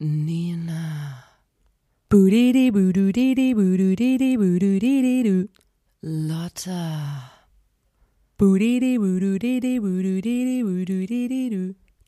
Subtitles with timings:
[0.00, 1.22] Nina.
[6.02, 7.30] Lotta.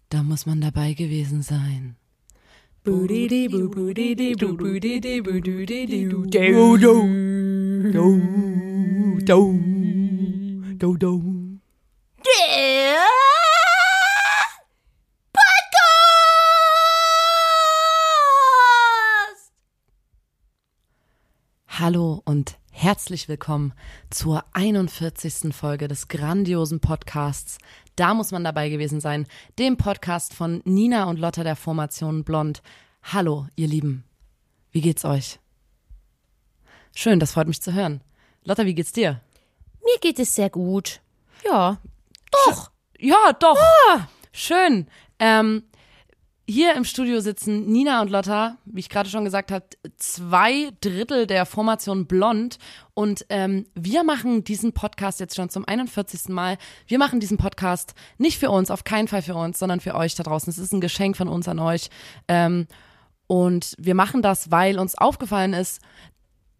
[0.08, 1.94] Da muss man dabei gewesen sein.
[2.82, 3.06] Do,
[6.76, 7.06] do.
[7.92, 8.18] Do,
[9.24, 10.96] do.
[10.96, 11.35] Do,
[21.86, 23.72] Hallo und herzlich willkommen
[24.10, 25.54] zur 41.
[25.54, 27.58] Folge des grandiosen Podcasts.
[27.94, 29.24] Da muss man dabei gewesen sein,
[29.60, 32.60] dem Podcast von Nina und Lotta der Formation Blond.
[33.04, 34.02] Hallo, ihr Lieben.
[34.72, 35.38] Wie geht's euch?
[36.92, 38.02] Schön, das freut mich zu hören.
[38.42, 39.20] Lotta, wie geht's dir?
[39.84, 41.02] Mir geht es sehr gut.
[41.44, 41.80] Ja.
[42.32, 42.72] Doch.
[42.98, 43.60] Ja, doch.
[44.32, 44.88] Schön.
[45.20, 45.62] Ähm,
[46.48, 49.64] hier im Studio sitzen Nina und Lotta, wie ich gerade schon gesagt habe,
[49.96, 52.58] zwei Drittel der Formation Blond.
[52.94, 56.28] Und ähm, wir machen diesen Podcast jetzt schon zum 41.
[56.28, 56.56] Mal.
[56.86, 60.14] Wir machen diesen Podcast nicht für uns, auf keinen Fall für uns, sondern für euch
[60.14, 60.48] da draußen.
[60.48, 61.90] Es ist ein Geschenk von uns an euch.
[62.28, 62.68] Ähm,
[63.26, 65.80] und wir machen das, weil uns aufgefallen ist,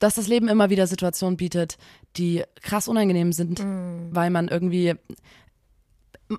[0.01, 1.79] dass das Leben immer wieder Situationen bietet,
[2.17, 3.65] die krass unangenehm sind,
[4.11, 4.95] weil man irgendwie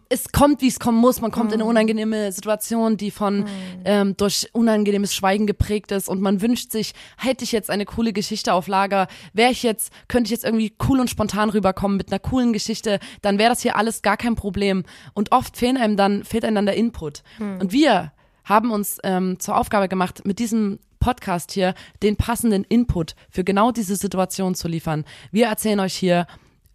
[0.09, 1.21] es kommt, wie es kommen muss.
[1.21, 3.45] Man kommt in eine unangenehme Situation, die von
[3.85, 8.13] ähm, durch unangenehmes Schweigen geprägt ist und man wünscht sich, hätte ich jetzt eine coole
[8.13, 12.11] Geschichte auf Lager, wäre ich jetzt, könnte ich jetzt irgendwie cool und spontan rüberkommen mit
[12.11, 14.83] einer coolen Geschichte, dann wäre das hier alles gar kein Problem.
[15.13, 17.23] Und oft fehlen einem dann, fehlt einem dann der Input.
[17.59, 18.11] Und wir
[18.43, 23.71] haben uns ähm, zur Aufgabe gemacht, mit diesem Podcast hier den passenden Input für genau
[23.71, 25.05] diese Situation zu liefern.
[25.31, 26.27] Wir erzählen euch hier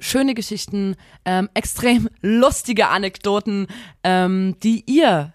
[0.03, 3.67] schöne Geschichten, ähm, extrem lustige Anekdoten,
[4.05, 5.33] ähm, die ihr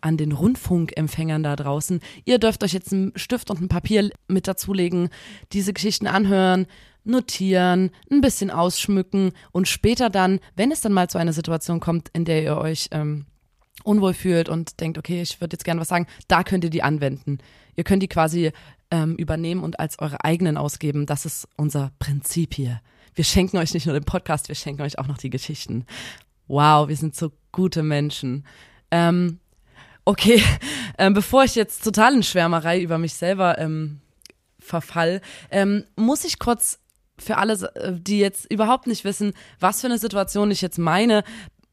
[0.00, 4.46] an den Rundfunkempfängern da draußen, ihr dürft euch jetzt einen Stift und ein Papier mit
[4.46, 5.08] dazulegen,
[5.52, 6.66] diese Geschichten anhören,
[7.04, 12.10] notieren, ein bisschen ausschmücken und später dann, wenn es dann mal zu einer Situation kommt,
[12.12, 13.24] in der ihr euch ähm,
[13.82, 16.82] unwohl fühlt und denkt, okay, ich würde jetzt gerne was sagen, da könnt ihr die
[16.82, 17.38] anwenden.
[17.76, 18.52] Ihr könnt die quasi
[18.90, 21.06] ähm, übernehmen und als eure eigenen ausgeben.
[21.06, 22.80] Das ist unser Prinzip hier.
[23.14, 25.86] Wir schenken euch nicht nur den Podcast, wir schenken euch auch noch die Geschichten.
[26.46, 28.44] Wow, wir sind so gute Menschen.
[28.90, 29.38] Ähm,
[30.04, 30.42] okay,
[30.98, 34.00] ähm, bevor ich jetzt total in Schwärmerei über mich selber ähm,
[34.58, 35.20] verfall,
[35.50, 36.78] ähm, muss ich kurz
[37.18, 41.22] für alle, äh, die jetzt überhaupt nicht wissen, was für eine Situation ich jetzt meine,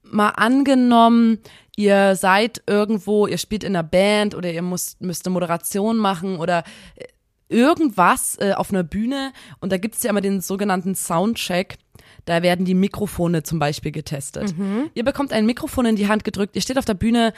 [0.03, 1.39] mal angenommen,
[1.75, 6.37] ihr seid irgendwo, ihr spielt in einer Band oder ihr müsst, müsst eine Moderation machen
[6.37, 6.63] oder
[6.95, 7.05] äh,
[7.51, 11.77] irgendwas äh, auf einer Bühne und da gibt's ja immer den sogenannten Soundcheck.
[12.25, 14.53] Da werden die Mikrofone zum Beispiel getestet.
[14.93, 17.33] Ihr bekommt ein Mikrofon in die Hand gedrückt, ihr steht auf der Bühne,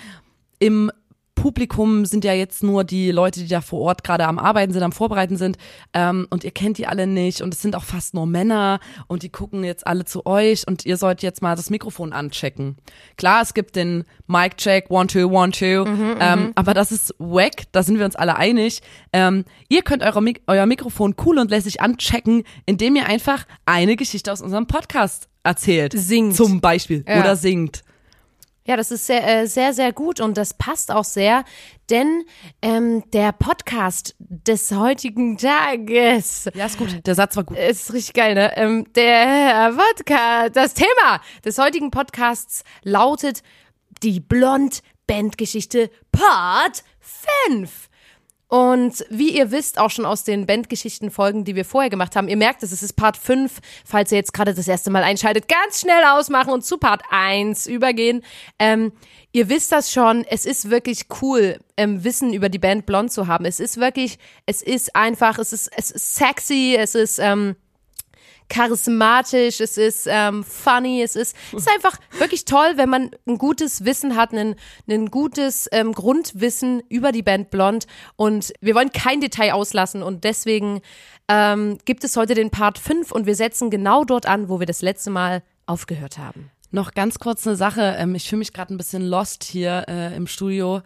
[0.60, 0.92] im
[1.36, 4.84] Publikum sind ja jetzt nur die Leute, die da vor Ort gerade am Arbeiten sind,
[4.84, 5.58] am Vorbereiten sind.
[5.94, 7.42] Ähm, und ihr kennt die alle nicht.
[7.42, 8.80] Und es sind auch fast nur Männer.
[9.08, 10.68] Und die gucken jetzt alle zu euch.
[10.68, 12.78] Und ihr sollt jetzt mal das Mikrofon anchecken.
[13.18, 15.86] Klar, es gibt den Mic-Check, one, two, one, two.
[16.20, 17.64] ähm, aber das ist wack.
[17.72, 18.82] Da sind wir uns alle einig.
[19.12, 23.96] Ähm, ihr könnt eure, Mik euer Mikrofon cool und lässig anchecken, indem ihr einfach eine
[23.96, 25.94] Geschichte aus unserem Podcast erzählt.
[25.96, 26.36] Singt.
[26.36, 27.04] Zum Beispiel.
[27.08, 27.20] Ja.
[27.20, 27.84] Oder singt.
[28.66, 31.44] Ja, das ist sehr, äh, sehr, sehr gut und das passt auch sehr,
[31.90, 32.24] denn
[32.62, 37.06] ähm, der Podcast des heutigen Tages Ja, ist gut.
[37.06, 37.58] Der Satz war gut.
[37.58, 38.56] ist richtig geil, ne?
[38.56, 43.44] Ähm, der Podcast, das Thema des heutigen Podcasts lautet
[44.02, 46.84] die Blond-Bandgeschichte Part
[47.48, 47.90] 5.
[48.54, 52.38] Und wie ihr wisst, auch schon aus den Bandgeschichten-Folgen, die wir vorher gemacht haben, ihr
[52.38, 53.60] merkt es, es ist Part 5.
[53.84, 57.66] Falls ihr jetzt gerade das erste Mal einschaltet, ganz schnell ausmachen und zu Part 1
[57.66, 58.24] übergehen.
[58.60, 58.92] Ähm,
[59.32, 63.26] ihr wisst das schon, es ist wirklich cool, ähm, Wissen über die Band Blond zu
[63.26, 63.46] haben.
[63.46, 67.56] Es ist wirklich, es ist einfach, es ist, es ist sexy, es ist, ähm,
[68.50, 73.38] charismatisch, es ist ähm, funny, es ist, es ist einfach wirklich toll, wenn man ein
[73.38, 74.56] gutes Wissen hat, ein,
[74.90, 80.24] ein gutes ähm, Grundwissen über die Band Blond und wir wollen kein Detail auslassen und
[80.24, 80.82] deswegen
[81.28, 84.68] ähm, gibt es heute den Part 5 und wir setzen genau dort an, wo wir
[84.68, 86.52] das letzte Mal aufgehört haben.
[86.72, 87.96] Noch ganz kurz eine Sache.
[87.98, 90.82] Ähm, ich fühle mich gerade ein bisschen lost hier äh, im Studio.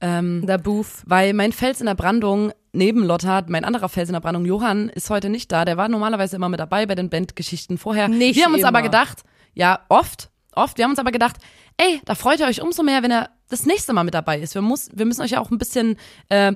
[0.00, 1.02] Ähm, Der Booth.
[1.06, 4.88] weil mein Fels in der Brandung neben Lotta, mein anderer Fels in der Brandung, Johann,
[4.88, 5.64] ist heute nicht da.
[5.64, 8.08] Der war normalerweise immer mit dabei bei den Bandgeschichten vorher.
[8.08, 8.88] Nicht wir haben uns aber immer.
[8.88, 9.22] gedacht,
[9.54, 11.36] ja, oft, oft, wir haben uns aber gedacht,
[11.76, 14.54] ey, da freut ihr euch umso mehr, wenn er das nächste Mal mit dabei ist.
[14.54, 15.96] Wir, muss, wir müssen euch ja auch ein bisschen
[16.28, 16.52] äh,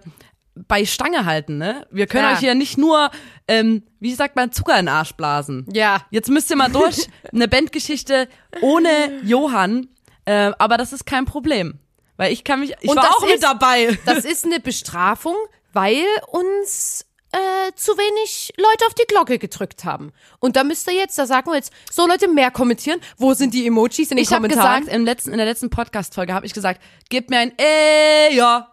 [0.55, 1.87] bei Stange halten, ne?
[1.91, 2.35] Wir können Klar.
[2.35, 3.11] euch hier nicht nur,
[3.49, 5.67] ähm, wie sagt man, Zucker in den Arsch blasen.
[5.73, 6.03] Ja.
[6.11, 8.29] Jetzt müsst ihr mal durch eine Bandgeschichte
[8.61, 8.91] ohne
[9.25, 9.88] Johann.
[10.26, 11.79] Äh, aber das ist kein Problem.
[12.19, 13.99] Weil ich kann mich, ich Und war auch mit ist- dabei.
[14.05, 15.35] Das ist eine Bestrafung,
[15.73, 20.13] weil uns äh, zu wenig Leute auf die Glocke gedrückt haben.
[20.39, 23.01] Und da müsst ihr jetzt, da sagen wir jetzt, so Leute mehr kommentieren.
[23.17, 24.81] Wo sind die Emojis in den Ich habe Kommentaren?
[24.81, 28.69] gesagt, im letzten, in der letzten Podcast-Folge habe ich gesagt, gib mir ein äh, ja.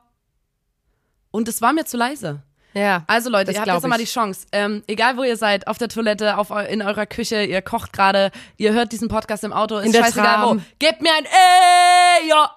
[1.31, 2.41] Und es war mir zu leise.
[2.73, 3.03] ja.
[3.07, 4.11] Also Leute, ihr habt jetzt nochmal die ich.
[4.13, 4.47] Chance.
[4.51, 8.31] Ähm, egal wo ihr seid, auf der Toilette, auf, in eurer Küche, ihr kocht gerade,
[8.57, 10.45] ihr hört diesen Podcast im Auto, ist In der scheißegal wo.
[10.47, 10.65] Tram.
[10.79, 12.55] Gebt mir ein äh, ja.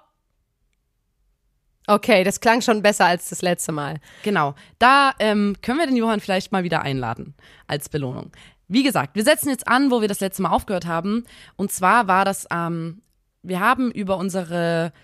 [1.92, 4.00] Okay, das klang schon besser als das letzte Mal.
[4.22, 4.54] Genau.
[4.78, 7.34] Da ähm, können wir den Johann vielleicht mal wieder einladen
[7.66, 8.32] als Belohnung.
[8.66, 11.24] Wie gesagt, wir setzen jetzt an, wo wir das letzte Mal aufgehört haben.
[11.56, 13.02] Und zwar war das, ähm,
[13.42, 14.94] wir haben über unsere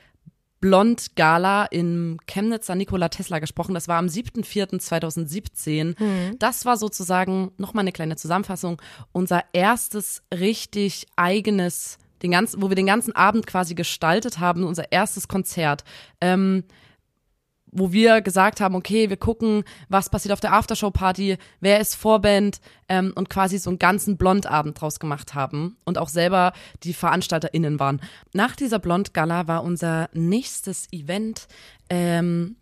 [0.61, 3.75] Blond-Gala im Chemnitzer Nikola Tesla gesprochen.
[3.75, 6.39] Das war am 7.4.2017.
[6.39, 8.81] Das war sozusagen, nochmal eine kleine Zusammenfassung,
[9.13, 14.93] unser erstes richtig eigenes, den ganzen, wo wir den ganzen Abend quasi gestaltet haben, unser
[14.93, 15.85] erstes Konzert.
[16.21, 16.65] Ähm,
[17.71, 22.61] wo wir gesagt haben, okay, wir gucken, was passiert auf der Aftershow-Party, wer ist Vorband
[22.89, 27.79] ähm, und quasi so einen ganzen Blondabend draus gemacht haben und auch selber die VeranstalterInnen
[27.79, 28.01] waren.
[28.33, 31.47] Nach dieser Blond-Gala war unser nächstes Event,
[31.91, 32.57] ähm,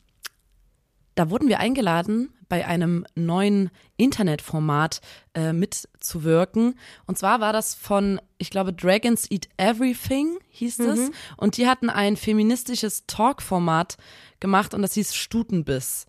[1.16, 5.00] da wurden wir eingeladen, bei einem neuen Internetformat
[5.34, 6.78] äh, mitzuwirken.
[7.06, 11.10] Und zwar war das von, ich glaube, Dragons Eat Everything hieß es.
[11.36, 13.96] Und die hatten ein feministisches Talk-Format
[14.38, 16.06] gemacht und das hieß Stutenbiss.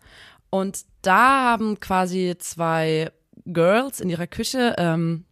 [0.49, 3.11] Und da haben quasi zwei
[3.45, 5.25] Girls in ihrer Küche ähm,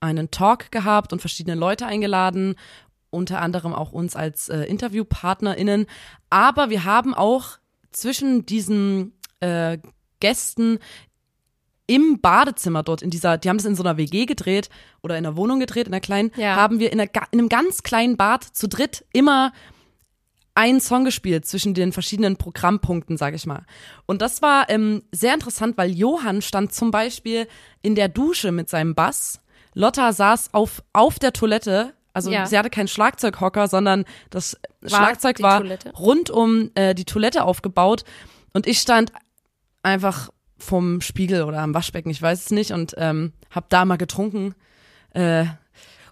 [0.00, 2.56] einen Talk gehabt und verschiedene Leute eingeladen,
[3.10, 5.86] unter anderem auch uns als äh, InterviewpartnerInnen.
[6.30, 7.58] Aber wir haben auch
[7.94, 9.78] zwischen diesen äh,
[10.20, 10.78] Gästen
[11.86, 14.70] im Badezimmer dort in dieser, die haben das in so einer WG gedreht
[15.02, 16.56] oder in einer Wohnung gedreht, in einer kleinen, Ja.
[16.56, 19.52] haben wir in, einer, in einem ganz kleinen Bad zu dritt immer
[20.54, 23.66] einen Song gespielt zwischen den verschiedenen Programmpunkten, sag ich mal.
[24.06, 27.48] Und das war ähm, sehr interessant, weil Johann stand zum Beispiel
[27.82, 29.40] in der Dusche mit seinem Bass.
[29.74, 31.92] Lotta saß auf, auf der Toilette.
[32.14, 32.46] Also Ja.
[32.46, 35.90] sie hatte keinen Schlagzeughocker, sondern das War Schlagzeug war Toilette?
[35.98, 38.04] rund um äh, die Toilette aufgebaut.
[38.54, 39.12] Und ich stand
[39.82, 43.96] einfach vom Spiegel oder am Waschbecken, ich weiß es nicht, und ähm, hab da mal
[43.96, 44.54] getrunken.
[45.12, 45.44] Äh,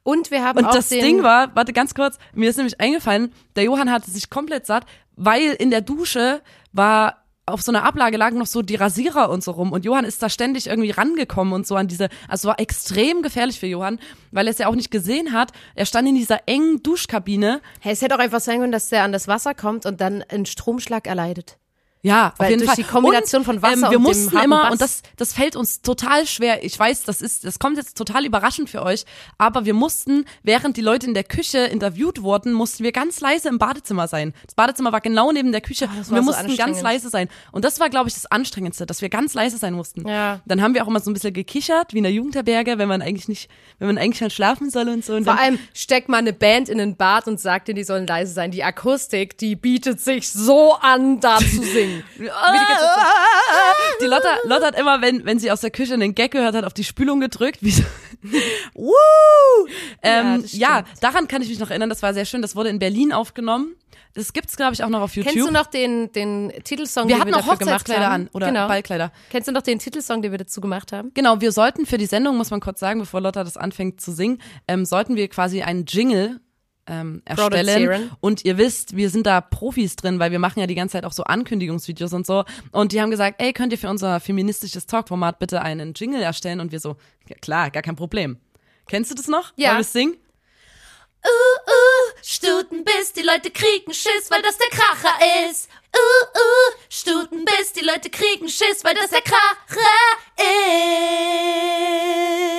[0.03, 3.33] Und wir haben und auch das Ding war, warte ganz kurz, mir ist nämlich eingefallen,
[3.57, 4.85] der Johann hatte sich komplett satt,
[5.17, 9.43] weil in der Dusche war auf so einer Ablage lagen noch so die Rasierer und
[9.43, 12.61] so rum und Johann ist da ständig irgendwie rangekommen und so an diese, also war
[12.61, 13.99] extrem gefährlich für Johann,
[14.31, 15.53] weil er es ja auch nicht gesehen hat.
[15.75, 17.61] Er stand in dieser engen Duschkabine.
[17.81, 20.23] Hey, es hätte auch einfach sein können, dass der an das Wasser kommt und dann
[20.23, 21.59] einen Stromschlag erleidet.
[22.05, 22.85] Ja, Weil auf jeden durch Fall.
[22.85, 24.73] die Kombination und, von Wasser ähm, wir und mussten immer Bass.
[24.73, 26.65] und das das fällt uns total schwer.
[26.65, 29.05] Ich weiß, das ist das kommt jetzt total überraschend für euch,
[29.39, 33.49] aber wir mussten, während die Leute in der Küche interviewt wurden, mussten wir ganz leise
[33.49, 34.35] im Badezimmer sein.
[34.45, 37.29] Das Badezimmer war genau neben der Küche und war wir so mussten ganz leise sein.
[37.53, 40.07] Und das war glaube ich das anstrengendste, dass wir ganz leise sein mussten.
[40.09, 40.41] Ja.
[40.45, 43.01] Dann haben wir auch immer so ein bisschen gekichert, wie in der Jugendherberge, wenn man
[43.01, 46.19] eigentlich nicht, wenn man eigentlich schon schlafen soll und so und Vor allem steckt mal
[46.19, 48.51] eine Band in ein Bad und sagt denen, die sollen leise sein.
[48.51, 51.92] Die Akustik, die bietet sich so an, da zu singen.
[52.17, 53.07] Wie die ganze Zeit
[54.01, 56.65] Die Lotta, Lotta hat immer, wenn, wenn sie aus der Küche einen Gag gehört hat,
[56.65, 57.59] auf die Spülung gedrückt.
[57.63, 57.83] Wie so,
[58.75, 58.93] Woo!
[60.03, 61.03] Ähm, ja, stimmt.
[61.03, 61.89] daran kann ich mich noch erinnern.
[61.89, 62.43] Das war sehr schön.
[62.43, 63.75] Das wurde in Berlin aufgenommen.
[64.15, 65.33] Das gibt's, glaube ich, auch noch auf YouTube.
[65.33, 68.03] Kennst du noch den, den Titelsong, wir den wir auch dafür gemacht haben?
[68.03, 68.69] an oder genau.
[68.69, 69.11] Ballkleider.
[69.31, 71.13] Kennst du noch den Titelsong, den wir dazu gemacht haben?
[71.15, 74.13] Genau, wir sollten für die Sendung, muss man kurz sagen, bevor Lotta das anfängt zu
[74.13, 76.41] singen, ähm, sollten wir quasi einen Jingle
[76.87, 78.11] ähm, erstellen.
[78.21, 81.05] Und ihr wisst, wir sind da Profis drin, weil wir machen ja die ganze Zeit
[81.05, 82.45] auch so Ankündigungsvideos und so.
[82.73, 86.61] Und die haben gesagt, ey, könnt ihr für unser feministisches Talkformat bitte einen Jingle erstellen?
[86.61, 86.97] Und wir so,
[87.29, 88.39] ja, klar, gar kein Problem.
[88.89, 89.53] Kennst du das noch?
[89.57, 89.71] Ja.
[89.71, 90.17] Wollen wir singen?
[91.25, 95.69] Uh, uh, Stutenbiss, die Leute kriegen Schiss, weil das der Kracher ist.
[95.95, 99.39] Uh, uh, Stutenbiss, die Leute kriegen Schiss, weil das der Kracher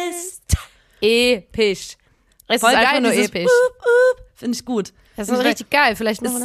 [0.09, 0.43] ist.
[1.01, 1.97] Episch.
[2.53, 3.51] Es Voll ist einfach geil, nur dieses episch.
[4.35, 4.93] Finde ich gut.
[5.15, 5.95] Das ist ich richtig geil.
[5.95, 6.41] Vielleicht Ist-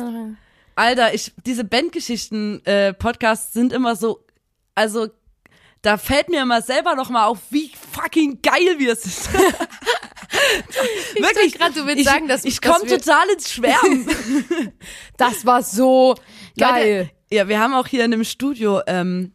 [0.75, 4.25] Alter, ich, diese Bandgeschichten-Podcasts sind immer so,
[4.75, 5.09] also,
[5.83, 9.33] da fällt mir immer selber noch mal auf, wie fucking geil wir sind.
[11.17, 14.09] Wirklich, grad, du willst ich, sagen, dass- ich komme total ins Schwärmen.
[15.17, 16.15] Das war so
[16.57, 16.99] geil.
[16.99, 19.33] Leute, ja, wir haben auch hier in dem Studio ähm,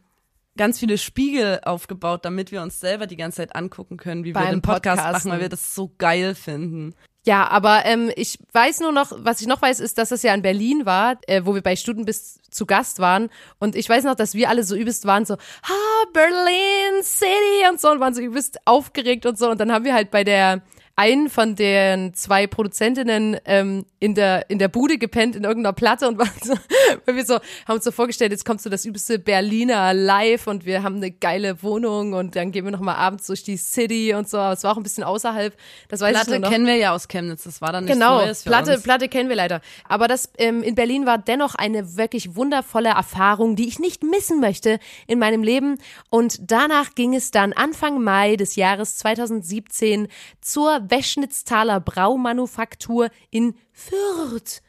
[0.57, 4.33] ganz viele Spiegel aufgebaut, damit wir uns selber die ganze Zeit angucken können, wie wir
[4.33, 5.29] Beim den Podcast Podcasten.
[5.29, 6.93] machen, weil wir das so geil finden.
[7.25, 10.33] Ja, aber ähm, ich weiß nur noch, was ich noch weiß, ist, dass es ja
[10.33, 13.29] in Berlin war, äh, wo wir bei Studenbiss zu Gast waren.
[13.60, 17.79] Und ich weiß noch, dass wir alle so übelst waren, so, ah, Berlin City und
[17.79, 19.50] so, und waren so übelst aufgeregt und so.
[19.50, 20.63] Und dann haben wir halt bei der
[20.95, 26.07] einen von den zwei Produzentinnen ähm, in der in der Bude gepennt in irgendeiner Platte
[26.07, 26.53] und waren so,
[27.05, 27.35] weil wir so
[27.67, 31.09] haben uns so vorgestellt, jetzt kommt so das übelste Berliner Live und wir haben eine
[31.09, 34.38] geile Wohnung und dann gehen wir noch mal abends durch die City und so.
[34.38, 35.55] Aber es war auch ein bisschen außerhalb.
[35.88, 36.50] Das weiß ich Platte nur noch.
[36.51, 38.83] kennen wir ja aus Chemnitz, das war dann nichts Genau, Neues für Platte, uns.
[38.83, 39.62] Platte kennen wir leider.
[39.89, 44.39] Aber das ähm, in Berlin war dennoch eine wirklich wundervolle Erfahrung, die ich nicht missen
[44.39, 45.79] möchte in meinem Leben.
[46.12, 50.07] Und danach ging es dann Anfang Mai des Jahres 2017
[50.41, 54.61] zur Weschnitztaler Braumanufaktur in Fürth.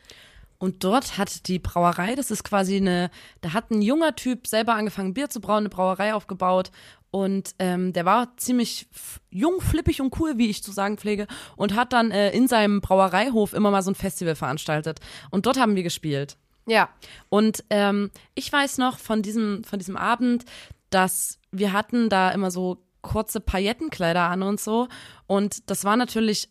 [0.59, 3.11] Und dort hat die Brauerei, das ist quasi eine,
[3.43, 6.71] da hat ein junger Typ selber angefangen, Bier zu brauen, eine Brauerei aufgebaut.
[7.11, 8.89] Und ähm, der war ziemlich
[9.31, 12.81] jung, flippig und cool, wie ich zu sagen pflege, und hat dann äh, in seinem
[12.81, 15.01] Brauereihof immer mal so ein Festival veranstaltet.
[15.31, 16.37] Und dort haben wir gespielt.
[16.67, 16.89] Ja,
[17.29, 20.45] Und ähm, ich weiß noch von diesem, von diesem Abend,
[20.91, 24.89] dass wir hatten da immer so kurze Paillettenkleider an und so.
[25.29, 26.49] Und das war natürlich,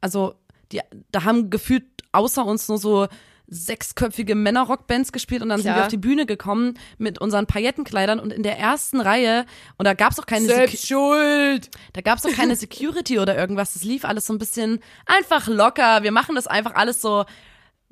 [0.00, 0.34] also
[0.70, 0.80] die,
[1.10, 3.08] da haben gefühlt außer uns nur so
[3.50, 5.78] sechsköpfige Männerrockbands gespielt und dann sind Klar.
[5.78, 9.46] wir auf die Bühne gekommen mit unseren Paillettenkleidern und in der ersten Reihe
[9.78, 11.70] und da gab's auch keine selbst schuld.
[11.94, 13.72] da gab's auch keine Security oder irgendwas.
[13.72, 16.02] Das lief alles so ein bisschen einfach locker.
[16.02, 17.24] Wir machen das einfach alles so,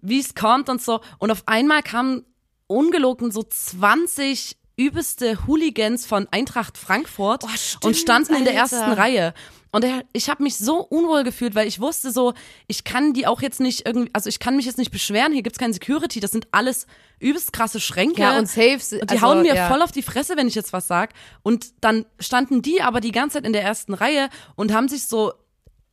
[0.03, 1.01] wie es kommt und so.
[1.19, 2.27] Und auf einmal kamen
[2.67, 8.77] ungelogen so 20 übelste Hooligans von Eintracht Frankfurt Oh, stimmt, und standen in der Alter.
[8.77, 9.35] ersten Reihe.
[9.73, 12.33] Und der, ich habe mich so unwohl gefühlt, weil ich wusste so,
[12.67, 15.43] ich kann die auch jetzt nicht irgendwie, also ich kann mich jetzt nicht beschweren, hier
[15.43, 16.87] gibt's keine Security, das sind alles
[17.19, 18.23] übelst krasse Schränke.
[18.23, 18.93] Ja, und Saves.
[18.93, 19.69] Und die also, hauen mir ja.
[19.69, 21.13] voll auf die Fresse, wenn ich jetzt was sag.
[21.43, 25.07] Und dann standen die aber die ganze Zeit in der ersten Reihe und haben sich
[25.07, 25.33] so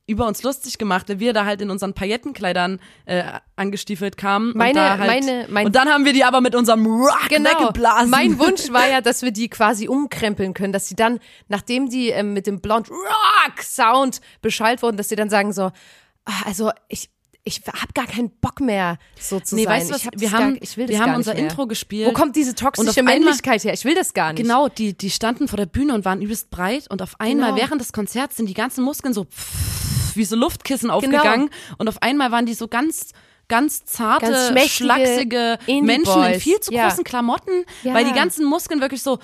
[0.06, 3.24] über uns lustig gemacht, weil wir da halt in unseren Paillettenkleidern äh,
[3.56, 4.52] angestiefelt kamen.
[4.54, 7.28] Meine- und da halt, meine- mein- und dann haben wir die aber mit unserem Rock
[7.30, 7.50] Genau.
[7.50, 8.10] weggeblasen.
[8.10, 12.10] Mein Wunsch war ja, dass wir die quasi umkrempeln können, dass sie dann, nachdem die
[12.10, 15.70] ähm, mit dem Blond Rock Sound beschallt wurden, dass sie dann sagen so,
[16.26, 17.08] ah, also ich
[17.46, 19.72] ich hab gar keinen Bock mehr, so zu Nee, sein.
[19.80, 20.08] weißt du was?
[20.16, 21.42] Wir haben- gar, ich will das wir haben unser mehr.
[21.42, 22.08] Intro gespielt.
[22.08, 23.74] Wo kommt diese toxische Männlichkeit her?
[23.74, 24.42] Ich will das gar nicht.
[24.42, 27.60] Genau, die, die standen vor der Bühne und waren übelst breit und auf einmal Genau.
[27.62, 29.26] während des Konzerts sind die ganzen Muskeln so
[30.14, 33.10] wie so Luftkissen aufgegangen und auf einmal waren die so ganz
[33.46, 35.58] ganz zarte, Ganz schlachsige.
[35.66, 36.88] Menschen in viel zu Ja.
[36.88, 37.92] großen Klamotten, Ja.
[37.92, 39.18] weil die ganzen Muskeln wirklich so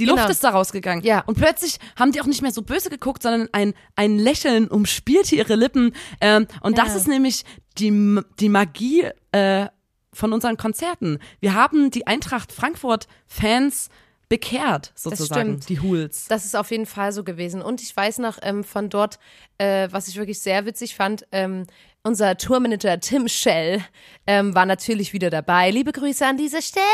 [0.00, 0.16] die Genau.
[0.16, 1.04] Luft ist da rausgegangen.
[1.04, 1.20] Ja.
[1.26, 5.36] Und plötzlich haben die auch nicht mehr so böse geguckt, sondern ein, ein Lächeln umspielte
[5.36, 5.94] ihre Lippen.
[6.20, 6.96] Ähm, und das Ja.
[6.96, 7.44] ist nämlich
[7.78, 9.66] die, die Magie äh,
[10.12, 11.18] von unseren Konzerten.
[11.38, 13.88] Wir haben die Eintracht Frankfurt-Fans
[14.30, 15.68] bekehrt, sozusagen, stimmt.
[15.68, 16.26] die Hools.
[16.28, 17.60] Das ist auf jeden Fall so gewesen.
[17.60, 19.18] Und ich weiß noch ähm, von dort,
[19.58, 21.66] äh, was ich wirklich sehr witzig fand, ähm,
[22.04, 23.84] unser Tourmanager Tim Schell
[24.28, 25.70] ähm, war natürlich wieder dabei.
[25.70, 26.86] Liebe Grüße an dieser Stelle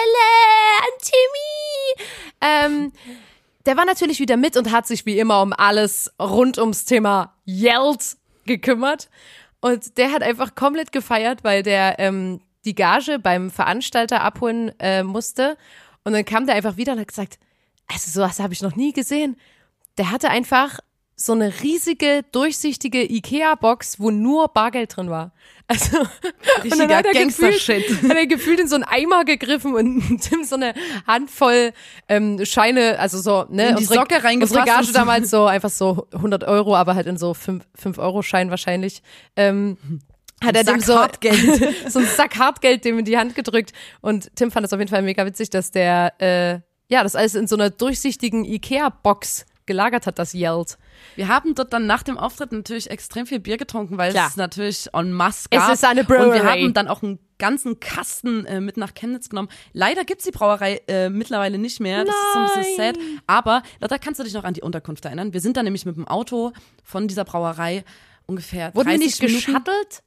[0.80, 2.08] an Timmy.
[2.40, 2.92] Ähm,
[3.66, 7.34] der war natürlich wieder mit und hat sich wie immer um alles rund ums Thema
[7.46, 8.16] Yelled
[8.46, 9.10] gekümmert.
[9.60, 15.02] Und der hat einfach komplett gefeiert, weil der ähm, die Gage beim Veranstalter abholen äh,
[15.02, 15.58] musste.
[16.06, 17.38] Und dann kam der einfach wieder und hat gesagt,
[17.88, 19.36] also sowas habe ich noch nie gesehen.
[19.98, 20.78] Der hatte einfach
[21.16, 25.32] so eine riesige, durchsichtige Ikea-Box, wo nur Bargeld drin war.
[25.66, 25.98] Also
[26.62, 27.88] und dann hat er Gangster-Shit.
[27.88, 30.74] gefühlt- Hat er gefühlt in so einen Eimer gegriffen und Tim so eine
[31.08, 31.72] Handvoll
[32.08, 36.06] ähm, Scheine, also so, ne, In die Socke reingefasst Unsere Gage damals so einfach so
[36.12, 39.02] 100 Euro, aber halt in so 5, 5 Euro Schein wahrscheinlich.
[39.34, 39.76] Ähm,
[40.44, 41.74] hat er dem so, Hartgeld.
[41.90, 44.90] so einen Sack Hartgeld dem in die Hand gedrückt und Tim fand das auf jeden
[44.90, 46.60] Fall mega witzig, dass der äh,
[46.92, 50.78] ja das alles in so einer durchsichtigen Ikea-Box gelagert hat, das Yelled.
[51.16, 54.28] Wir haben dort dann nach dem Auftritt natürlich extrem viel Bier getrunken, weil Klar.
[54.28, 55.72] es natürlich en masse Es gab.
[55.72, 56.38] ist eine Und wir Brewery.
[56.62, 59.48] haben dann auch einen ganzen Kasten äh, mit nach Chemnitz genommen.
[59.72, 62.04] Leider gibt's die Brauerei äh, mittlerweile nicht mehr.
[62.04, 62.98] Das ist so ein bisschen sad.
[63.26, 65.32] Aber Lotta, kannst du dich noch an die Unterkunft erinnern?
[65.32, 66.52] Wir sind dann nämlich mit dem Auto
[66.84, 67.84] von dieser Brauerei
[68.26, 69.46] ungefähr Wurden wir 30 nicht Minuten.
[69.46, 70.02] geschattelt?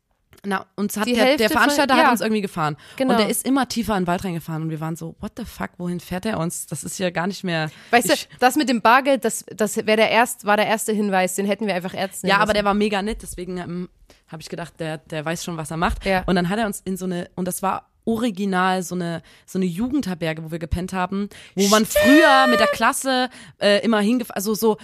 [0.45, 2.05] Na, uns hat der, der Veranstalter von- ja.
[2.05, 2.77] hat uns irgendwie gefahren.
[2.95, 3.11] Genau.
[3.13, 5.45] Und der ist immer tiefer in den Wald reingefahren und wir waren so, what the
[5.45, 6.65] fuck, wohin fährt er uns?
[6.67, 7.69] Das ist ja gar nicht mehr.
[7.91, 10.93] Weißt ich, du, das mit dem Bargeld, das, das wäre der erst, war der erste
[10.93, 13.89] Hinweis, den hätten wir einfach Ärzten Ja, aber der war mega nett, deswegen ähm,
[14.27, 16.05] habe ich gedacht, der, der weiß schon, was er macht.
[16.05, 16.23] Ja.
[16.25, 19.59] Und dann hat er uns in so eine, und das war original so eine so
[19.59, 23.29] eine Jugendherberge, wo wir gepennt haben, wo man früher mit der Klasse
[23.61, 24.77] äh, immer hingef also so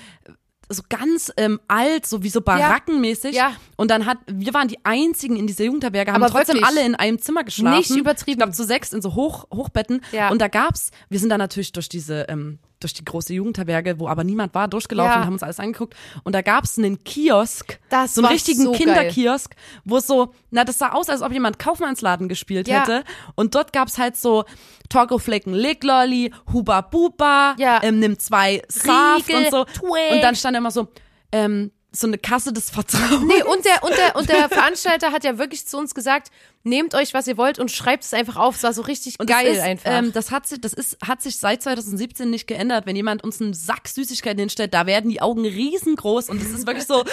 [0.69, 3.35] so ganz ähm, alt, so wie so barackenmäßig.
[3.35, 3.55] Ja.
[3.75, 6.67] Und dann hat, wir waren die einzigen in dieser Jugendherberge, haben Aber trotzdem wirklich.
[6.67, 7.77] alle in einem Zimmer geschlafen.
[7.77, 8.31] Nicht übertrieben.
[8.31, 10.01] Ich glaube zu sechs in so Hoch, Hochbetten.
[10.11, 10.29] Ja.
[10.29, 14.07] Und da gab's, wir sind dann natürlich durch diese, ähm, durch die große Jugendherberge, wo
[14.07, 15.17] aber niemand war, durchgelaufen Ja.
[15.19, 15.95] und haben uns alles angeguckt.
[16.23, 18.71] Und da gab's einen Kiosk, Das so einen richtigen so.
[18.73, 19.55] Kinderkiosk,
[19.85, 22.81] wo es so, na, das sah aus, als ob jemand Kaufmannsladen gespielt Ja.
[22.81, 23.03] hätte.
[23.35, 24.43] Und dort gab's halt so
[24.89, 27.81] Torgoflecken Licklolly, Huba Buba, Ja.
[27.83, 29.63] ähm, nimm zwei Saft Riegel, und so.
[29.65, 30.11] Twix.
[30.13, 30.87] Und dann stand immer so,
[31.31, 33.21] ähm, so eine Kasse des Vertrauens.
[33.25, 36.29] Nee, und der, und, der, und der Veranstalter hat ja wirklich zu uns gesagt,
[36.65, 38.55] nehmt euch, was ihr wollt und schreibt es einfach auf.
[38.55, 39.91] Es war so richtig Und geil das ist, einfach.
[39.91, 42.85] Ähm, das hat sich, das ist, hat sich seit 2017 nicht geändert.
[42.85, 46.67] Wenn jemand uns einen Sack Süßigkeiten hinstellt, da werden die Augen riesengroß und es ist
[46.67, 47.03] wirklich so, oh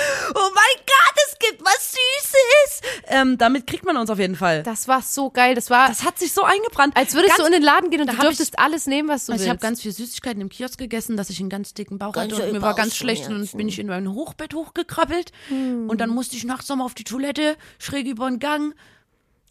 [0.54, 2.80] mein Gott, es gibt was Süßes.
[3.08, 4.62] Ähm, damit kriegt man uns auf jeden Fall.
[4.62, 5.54] das war so geil.
[5.54, 6.96] Das war, Das hat sich so eingebrannt.
[6.96, 9.26] als würdest Ganz- du in den Laden gehen und da du dürftest alles nehmen, was
[9.26, 9.62] du Also ich willst.
[9.62, 12.44] habe ganz viel Süßigkeiten im Kiosk gegessen, dass ich einen ganz dicken Bauch hatte Ganze
[12.46, 15.88] und mir war ganz schlecht und dann bin ich in mein Hochbett hochgekrabbelt Hm.
[15.90, 18.74] und dann musste ich nachts nochmal auf die Toilette, schräg über den Gang.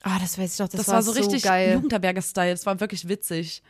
[0.03, 0.67] Ah, das weiß ich noch.
[0.67, 1.74] Das, Das, war so richtig geil.
[1.74, 2.51] Jugendherberger-Style.
[2.51, 3.62] Das war wirklich witzig.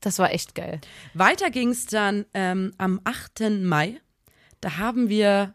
[0.00, 0.80] Das war echt geil.
[1.14, 3.62] Weiter ging es dann ähm, am 8.
[3.62, 4.00] Mai.
[4.60, 5.54] Da haben wir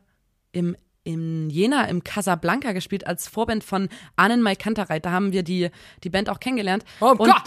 [0.51, 5.05] im, in Jena im Casablanca gespielt als Vorband von Annenmai Kantereit.
[5.05, 5.69] Da haben wir die,
[6.03, 6.85] die Band auch kennengelernt.
[7.01, 7.43] Oh Und Gott!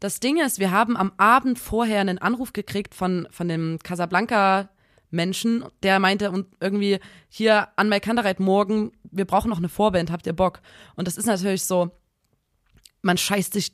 [0.00, 4.68] Das Ding ist, wir haben am Abend vorher einen Anruf gekriegt von, von dem Casablanca
[5.10, 6.98] Menschen, der meinte und irgendwie
[7.28, 10.60] hier an Mai Kantereit morgen, wir brauchen noch eine Vorband, habt ihr Bock?
[10.96, 11.90] Und das ist natürlich so,
[13.02, 13.72] man scheißt sich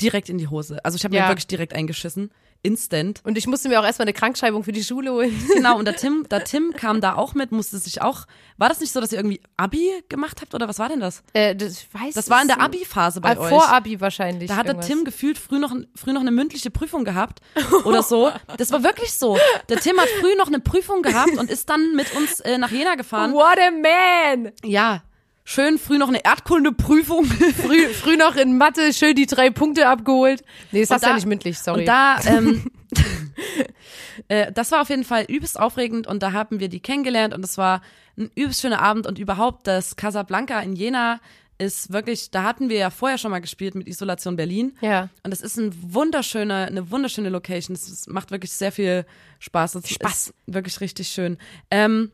[0.00, 0.84] direkt in die Hose.
[0.84, 1.22] Also ich habe Ja.
[1.24, 2.30] mir wirklich direkt eingeschissen.
[2.64, 3.20] Instant.
[3.24, 5.32] Und ich musste mir auch erstmal eine Krankschreibung für die Schule holen.
[5.54, 8.24] Genau, und der Tim, der Tim kam da auch mit, musste sich auch.
[8.56, 11.22] War das nicht so, dass ihr irgendwie Abi gemacht habt oder was war denn das?
[11.34, 13.48] Äh, das, ich weiß Das war in der Abi-Phase bei Äh, euch.
[13.50, 14.48] Vor Abi wahrscheinlich.
[14.48, 14.80] Da hat der.
[14.80, 17.40] Tim gefühlt früh noch, früh noch eine mündliche Prüfung gehabt
[17.84, 18.32] oder so.
[18.56, 19.38] Das war wirklich so.
[19.68, 22.70] Der Tim hat früh noch eine Prüfung gehabt und ist dann mit uns äh, nach
[22.70, 23.32] Jena gefahren.
[23.32, 24.52] What a man!
[24.64, 25.02] Ja,
[25.44, 27.24] schön früh noch eine Erdkunde-Prüfung.
[27.26, 30.42] Früh, früh noch in Mathe schön die drei Punkte abgeholt.
[30.72, 31.80] Nee, das hast da- ja nicht mündlich, sorry.
[31.80, 32.70] Und da, ähm,
[34.28, 37.42] äh, das war auf jeden Fall übelst aufregend und da haben wir die kennengelernt und
[37.42, 37.82] das war
[38.16, 41.20] ein übelst schöner Abend und überhaupt das Casablanca in Jena
[41.58, 44.76] ist wirklich, da hatten wir ja vorher schon mal gespielt mit Isolation Berlin.
[44.80, 45.08] Ja.
[45.22, 47.74] Und das ist ein wunderschöne, eine wunderschöne Location.
[47.76, 49.06] Es macht wirklich sehr viel
[49.38, 49.76] Spaß.
[49.76, 50.12] Es Spaß.
[50.28, 51.38] Ist wirklich richtig schön.
[51.70, 52.10] Ähm,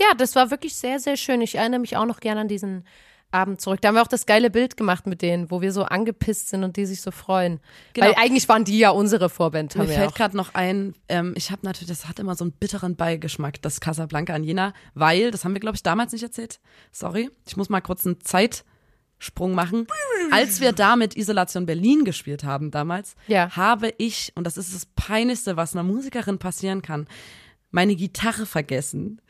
[0.00, 1.40] Ja, das war wirklich sehr, sehr schön.
[1.40, 2.84] Ich erinnere mich auch noch gerne an diesen
[3.30, 3.80] Abend zurück.
[3.82, 6.64] Da haben wir auch das geile Bild gemacht mit denen, wo wir so angepisst sind
[6.64, 7.60] und die sich so freuen.
[7.92, 8.06] Genau.
[8.06, 9.76] Weil eigentlich waren die ja unsere Vorband.
[9.76, 12.96] Mir fällt gerade noch ein, ähm, ich habe natürlich, das hat immer so einen bitteren
[12.96, 16.58] Beigeschmack, das Casablanca in Jena, weil, das haben wir, glaube ich, damals nicht erzählt.
[16.90, 19.86] Sorry, ich muss mal kurz einen Zeitsprung machen.
[20.30, 23.54] Als wir da mit Isolation Berlin gespielt haben damals, Ja.
[23.54, 27.06] habe ich, und das ist das Peinlichste, was einer Musikerin passieren kann,
[27.70, 29.20] meine Gitarre vergessen.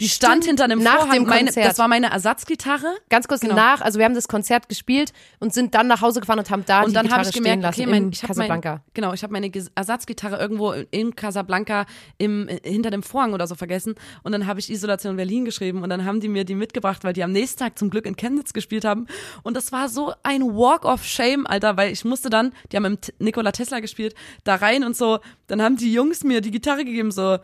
[0.00, 1.12] Die stand hinter einem nach Vorhang.
[1.14, 2.86] dem meine, das war meine Ersatzgitarre.
[3.08, 3.56] Ganz kurz Genau.
[3.56, 6.64] nach, also wir haben das Konzert gespielt und sind dann nach Hause gefahren und haben
[6.64, 8.34] da Und die dann Gitarre habe ich gemerkt, stehen lassen okay, mein, in ich habe
[8.36, 8.84] mein, Casablanca.
[8.94, 13.96] genau, ich habe meine Ersatzgitarre irgendwo in Casablanca im hinter dem Vorhang oder so vergessen
[14.22, 17.12] und dann habe ich Isolation Berlin geschrieben und dann haben die mir die mitgebracht, weil
[17.12, 19.06] die am nächsten Tag zum Glück in Chemnitz gespielt haben
[19.42, 22.84] und das war so ein Walk of Shame, Alter, weil ich musste dann, die haben
[22.84, 26.84] im Nikola Tesla gespielt, da rein und so, dann haben die Jungs mir die Gitarre
[26.84, 27.38] gegeben so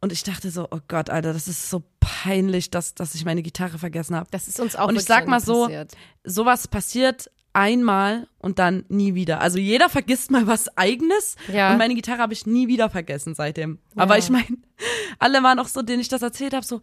[0.00, 3.42] und ich dachte so, oh Gott, Alter, das ist so peinlich, dass dass ich meine
[3.42, 4.28] Gitarre vergessen habe.
[4.30, 5.92] Das ist uns auch Und ich sag mal so, passiert.
[6.24, 9.40] sowas passiert einmal und dann nie wieder.
[9.40, 11.72] Also jeder vergisst mal was eigenes Ja.
[11.72, 13.78] und meine Gitarre habe ich nie wieder vergessen seitdem.
[13.96, 14.44] Aber ich meine,
[15.18, 16.82] alle waren auch so, denen ich das erzählt habe, so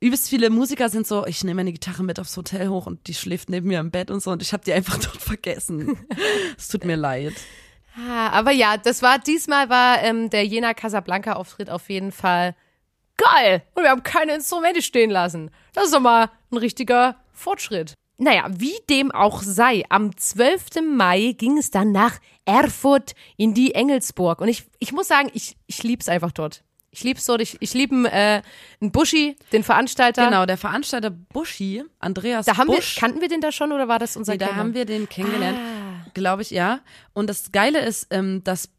[0.00, 3.14] übelst viele Musiker sind so, ich nehme meine Gitarre mit aufs Hotel hoch und die
[3.14, 5.96] schläft neben mir im Bett und so und ich habe die einfach dort vergessen.
[6.58, 7.34] Es tut mir leid.
[7.96, 12.54] Ah, aber ja, das war diesmal war ähm, der Jena Casablanca Auftritt auf jeden Fall
[13.16, 13.62] geil.
[13.74, 15.50] Und wir haben keine Instrumente stehen lassen.
[15.72, 17.94] Das ist doch mal ein richtiger Fortschritt.
[18.16, 20.82] Naja, wie dem auch sei, am 12.
[20.88, 24.40] Mai ging es dann nach Erfurt in die Engelsburg.
[24.40, 26.62] Und ich, ich muss sagen, ich, ich lieb's einfach dort.
[26.90, 27.40] Ich lieb's dort.
[27.40, 28.40] Ich, ich liebe äh,
[28.80, 30.26] einen Buschi, den Veranstalter.
[30.26, 33.88] Genau, der Veranstalter Buschi, Andreas Da haben Busch, wir, kannten wir den da schon oder
[33.88, 35.83] war das unser Nee, da haben wir den kennengelernt, Ah.
[36.14, 36.80] Glaube ich, ja.
[37.12, 38.70] Und das Geile ist, ähm, dass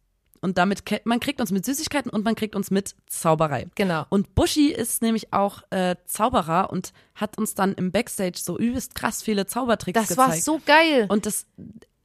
[0.41, 3.67] und damit man kriegt uns mit Süßigkeiten und man kriegt uns mit Zauberei.
[3.73, 4.05] Genau.
[4.09, 8.93] Und Buschi ist nämlich auch äh, Zauberer und hat uns dann im Backstage so übelst
[8.93, 10.29] krass viele Zaubertricks Das gezeigt.
[10.29, 11.07] war so geil.
[11.09, 11.47] und das,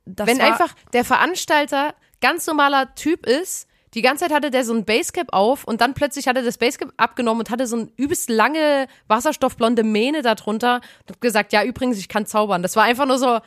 [0.07, 4.65] das Wenn war, einfach der Veranstalter ganz normaler Typ ist, die ganze Zeit hatte der
[4.65, 7.77] so ein Basecap auf und dann plötzlich hat er das Basecap abgenommen und hatte so
[7.77, 12.63] ein übelst lange wasserstoffblonde Mähne darunter und hat gesagt, ja, übrigens, ich kann zaubern.
[12.63, 13.41] Das war einfach nur so,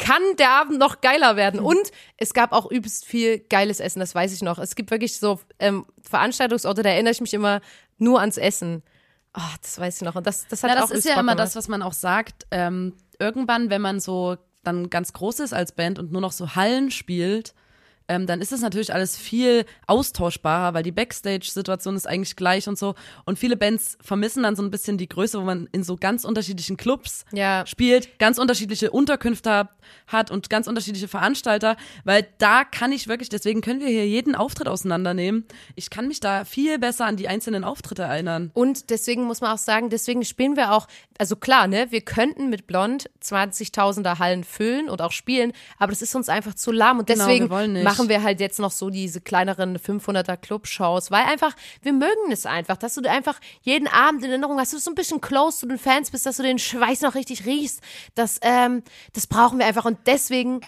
[0.00, 1.60] kann der Abend noch geiler werden?
[1.60, 4.58] Und es gab auch übelst viel geiles Essen, das weiß ich noch.
[4.58, 7.60] Es gibt wirklich so ähm, Veranstaltungsorte, da erinnere ich mich immer
[7.98, 8.82] nur ans Essen.
[9.36, 10.16] Oh, das weiß ich noch.
[10.16, 11.46] Und das, das hat Ja, das auch ist ja Bock immer gemacht.
[11.46, 12.46] das, was man auch sagt.
[12.50, 16.54] Ähm, irgendwann, wenn man so dann ganz groß ist als Band und nur noch so
[16.56, 17.54] Hallen spielt,
[18.10, 22.76] ähm, dann ist es natürlich alles viel austauschbarer, weil die Backstage-Situation ist eigentlich gleich und
[22.76, 22.96] so.
[23.24, 26.24] Und viele Bands vermissen dann so ein bisschen die Größe, wo man in so ganz
[26.24, 27.64] unterschiedlichen Clubs Ja.
[27.66, 29.68] spielt, ganz unterschiedliche Unterkünfte
[30.08, 34.34] hat und ganz unterschiedliche Veranstalter, weil da kann ich wirklich, deswegen können wir hier jeden
[34.34, 35.44] Auftritt auseinandernehmen.
[35.76, 38.50] Ich kann mich da viel besser an die einzelnen Auftritte erinnern.
[38.54, 42.50] Und deswegen muss man auch sagen, deswegen spielen wir auch, also klar, ne, wir könnten
[42.50, 46.98] mit Blond 20.000er Hallen füllen und auch spielen, aber das ist uns einfach zu lahm
[46.98, 47.84] und Genau, deswegen wir wollen nicht.
[48.00, 52.46] Machen wir halt jetzt noch so diese kleineren 500er Clubshows, weil einfach, wir mögen es
[52.46, 55.58] einfach, dass du einfach jeden Abend in Erinnerung hast, dass du so ein bisschen close
[55.58, 57.80] zu den Fans bist, dass du den Schweiß noch richtig riechst,
[58.14, 58.82] das, ähm,
[59.12, 60.60] das brauchen wir einfach und deswegen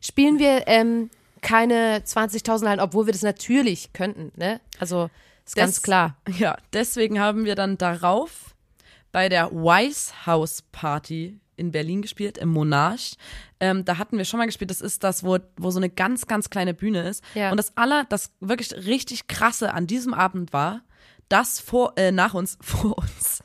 [0.00, 4.60] spielen wir ähm, keine 20.000 Hallen, obwohl wir das natürlich könnten, ne?
[4.78, 5.10] Also,
[5.44, 6.16] ist ganz Des- klar.
[6.38, 8.54] Ja, deswegen haben wir dann darauf
[9.10, 13.14] bei der Wise House Party in Berlin gespielt, im Monarch.
[13.62, 14.72] Ähm, da hatten wir schon mal gespielt.
[14.72, 17.22] Das ist das, wo, wo so eine ganz, ganz kleine Bühne ist.
[17.34, 17.52] Ja.
[17.52, 20.82] Und das aller, das wirklich richtig krasse an diesem Abend war,
[21.28, 23.44] dass vor, äh, nach uns, vor uns,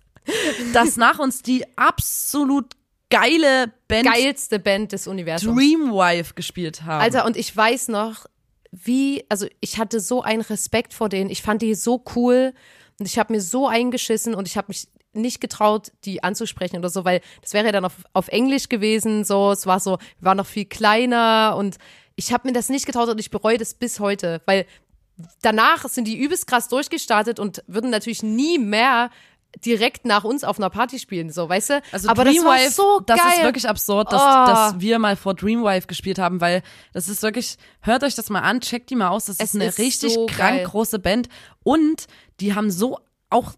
[0.73, 2.73] dass nach uns die absolut
[3.11, 5.55] geile Band Geilste Band des Universums.
[5.55, 7.03] Dreamwife gespielt haben.
[7.03, 8.25] Alter, und ich weiß noch,
[8.71, 11.29] wie, also ich hatte so einen Respekt vor denen.
[11.29, 12.53] Ich fand die so cool
[12.99, 16.89] und ich habe mir so eingeschissen und ich habe mich nicht getraut, die anzusprechen oder
[16.89, 20.25] so, weil das wäre ja dann auf, auf Englisch gewesen, so, es war so, wir
[20.25, 21.77] waren noch viel kleiner und
[22.15, 24.65] ich habe mir das nicht getraut und ich bereue das bis heute, weil
[25.41, 29.09] danach sind die übelst krass durchgestartet und würden natürlich nie mehr
[29.65, 31.81] direkt nach uns auf einer Party spielen, so, weißt du?
[31.91, 33.17] Also Aber das war Dreamwife, so geil.
[33.17, 34.45] das ist wirklich absurd, dass, Oh.
[34.51, 36.61] dass wir mal vor Dreamwife gespielt haben, weil
[36.93, 39.55] das ist wirklich, hört euch das mal an, checkt die mal aus, das Es ist
[39.55, 40.65] eine ist richtig so krank geil.
[40.65, 41.29] große Band
[41.63, 42.05] und
[42.39, 42.99] die haben so
[43.29, 43.53] auch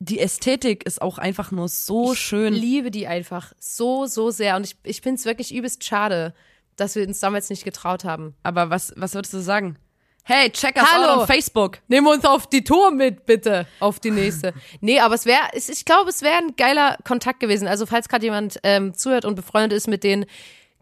[0.00, 2.52] die Ästhetik ist auch einfach nur so schön.
[2.52, 4.56] liebe die einfach so, so sehr.
[4.56, 6.34] Und ich, ich finde es wirklich übelst schade,
[6.76, 8.34] dass wir uns damals nicht getraut haben.
[8.42, 9.76] Aber was, was würdest du sagen?
[10.22, 11.08] Hey, check us Hallo.
[11.08, 11.78] out on Facebook.
[11.88, 13.66] Nimm uns auf die Tour mit, bitte.
[13.80, 14.52] Auf die nächste.
[14.80, 17.66] nee, aber es wäre, ich glaube, es wäre ein geiler Kontakt gewesen.
[17.66, 20.26] Also, falls gerade jemand ähm, zuhört und befreundet ist mit denen,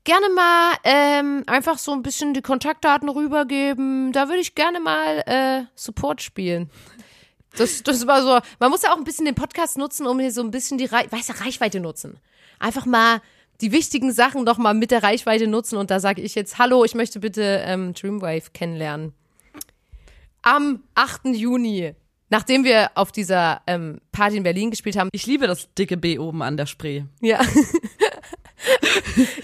[0.03, 4.13] gerne mal ähm, einfach so ein bisschen die Kontaktdaten rübergeben.
[4.13, 6.69] Da würde ich gerne mal äh, Support spielen.
[7.57, 10.33] Das, das war so, man muss ja auch ein bisschen den Podcast nutzen, um hier
[10.33, 12.19] so ein bisschen die Rei weißt du, Reichweite nutzen.
[12.59, 13.21] Einfach mal
[13.61, 16.85] die wichtigen Sachen doch mal mit der Reichweite nutzen und da sage ich jetzt, hallo,
[16.85, 19.15] ich möchte bitte ähm, Dreamwave kennenlernen.
[20.43, 21.27] Am 8.
[21.27, 21.95] Juni,
[22.31, 26.19] nachdem wir auf dieser ähm, Party in Berlin gespielt haben, Ich liebe das dicke B
[26.19, 27.05] oben an der Spree.
[27.21, 27.41] ja.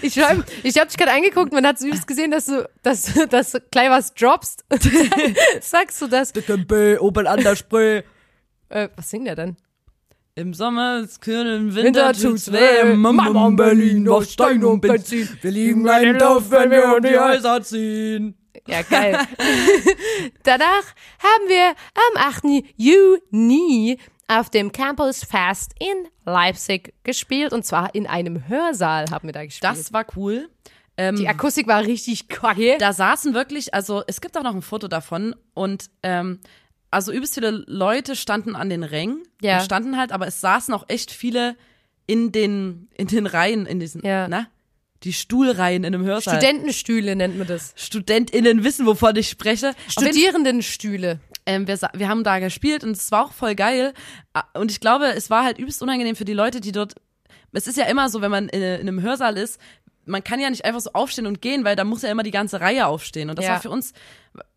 [0.01, 3.27] Ich, schreib, ich habe dich gerade angeguckt, man hat süß gesehen, dass du, dass, du-
[3.27, 4.65] dass du gleich was droppst.
[5.61, 6.33] Sagst du das?
[6.33, 8.01] Dicke B oben an der Spree.
[8.69, 9.55] Äh, was singt der denn?
[10.35, 12.95] Im Sommer ist kühl, im Winter Winter tut's weh.
[12.95, 15.29] Mama in Berlin auf Stein und Benzin.
[15.41, 18.35] Wir liegen einen Dorf, wenn wir um die Häuser ziehen.
[18.67, 19.19] Ja, geil.
[20.43, 20.83] Danach
[21.19, 21.69] haben wir
[22.15, 22.43] am 8.
[22.77, 23.97] Juni
[24.27, 29.43] auf dem Campus Fest in Leipzig gespielt und zwar in einem Hörsaal haben wir da
[29.45, 29.69] gespielt.
[29.69, 30.49] Das war cool.
[30.95, 32.77] Ähm, Die Akustik war richtig kacke.
[32.79, 36.39] da saßen wirklich, also es gibt auch noch ein Foto davon und ähm,
[36.91, 39.57] also übelst viele Leute standen an den Rängen, Ja.
[39.57, 41.55] und standen halt, aber es saßen auch echt viele
[42.05, 44.27] in den in den Reihen, in diesen, Ja.
[44.27, 44.47] na,
[45.03, 46.35] die Stuhlreihen in einem Hörsaal.
[46.37, 47.73] Studentenstühle nennt man das.
[47.75, 49.73] StudentInnen wissen, wovon ich spreche.
[49.89, 51.19] Studierendenstühle.
[51.45, 53.93] ähm, wir, wir haben da gespielt und es war auch voll geil.
[54.33, 56.95] Ah, Und ich glaube, es war halt übelst unangenehm für die Leute, die dort.
[57.51, 59.59] Es ist ja immer so, wenn man in, in einem Hörsaal ist,
[60.05, 62.31] man kann ja nicht einfach so aufstehen und gehen, weil da muss ja immer die
[62.31, 63.29] ganze Reihe aufstehen.
[63.29, 63.51] Und das Ja.
[63.53, 63.93] war für uns,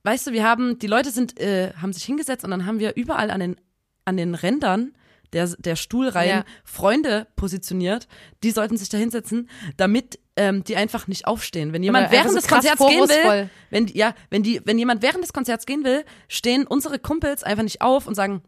[0.04, 2.96] weißt du, wir haben, die Leute sind, äh, haben sich hingesetzt und dann haben wir
[2.96, 3.56] überall an den,
[4.04, 4.92] an den Rändern
[5.36, 6.44] der, der Stuhlreihen Ja.
[6.64, 8.08] Freunde positioniert,
[8.42, 11.72] die sollten sich da hinsetzen, damit ähm, die einfach nicht aufstehen.
[11.72, 15.02] Wenn jemand einfach während so des Konzerts gehen will, wenn ja, wenn die, wenn jemand
[15.02, 18.42] während des Konzerts gehen will, stehen unsere Kumpels einfach nicht auf und sagen,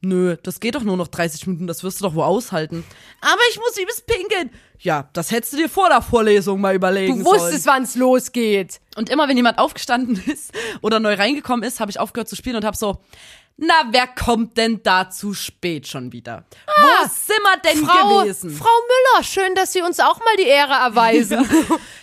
[0.00, 2.84] nö, das geht doch nur noch 30 Minuten, das wirst du doch wohl aushalten.
[3.22, 4.50] Aber ich muss übelst pinkeln.
[4.80, 7.40] Ja, das hättest du dir vor der Vorlesung mal überlegen Du sollen.
[7.40, 8.80] wusstest, wann's losgeht.
[8.96, 10.52] Und immer wenn jemand aufgestanden ist
[10.82, 12.98] oder neu reingekommen ist, habe ich aufgehört zu spielen und habe so,
[13.56, 16.44] na, wer kommt denn da zu spät schon wieder?
[16.66, 18.50] Wo sind wir denn Ah, Frau, gewesen?
[18.50, 21.48] Frau Müller, schön, dass Sie uns auch mal die Ehre erweisen.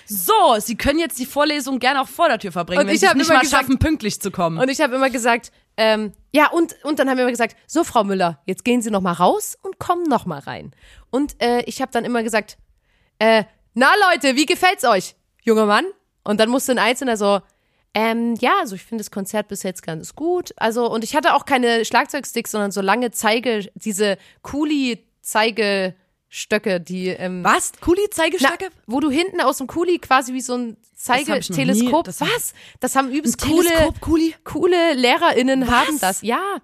[0.06, 3.02] So, Sie können jetzt die Vorlesung gerne auch vor der Tür verbringen, Und wenn ich
[3.02, 4.58] Sie es nicht immer mal gesagt- schaffen, pünktlich zu kommen.
[4.60, 7.84] Und ich habe immer gesagt, ähm, ja, und, und dann haben wir immer gesagt, so
[7.84, 10.74] Frau Müller, jetzt gehen Sie noch mal raus und kommen noch mal rein.
[11.12, 12.58] Und äh, ich habe dann immer gesagt,
[13.20, 15.86] äh, na Leute, wie gefällt's euch, junger Mann?
[16.24, 17.42] Und dann musste ein Einzelner so,
[17.94, 20.54] ähm, ja, also ich finde das Konzert bis jetzt ganz gut.
[20.56, 27.44] Also, und ich hatte auch keine Schlagzeugsticks, sondern so lange Zeige, diese Kuli-Zeigestöcke, die, ähm,
[27.44, 27.74] Was?
[27.74, 28.70] na, Kuli-Zeigestöcke?
[28.88, 32.08] wo du hinten aus dem Kuli quasi wie so ein Zeigeteleskop.
[32.08, 32.54] Was?
[32.80, 33.94] Das haben übelst coole,
[34.44, 35.72] coole LehrerInnen Was?
[35.72, 36.22] haben das.
[36.22, 36.62] Ja.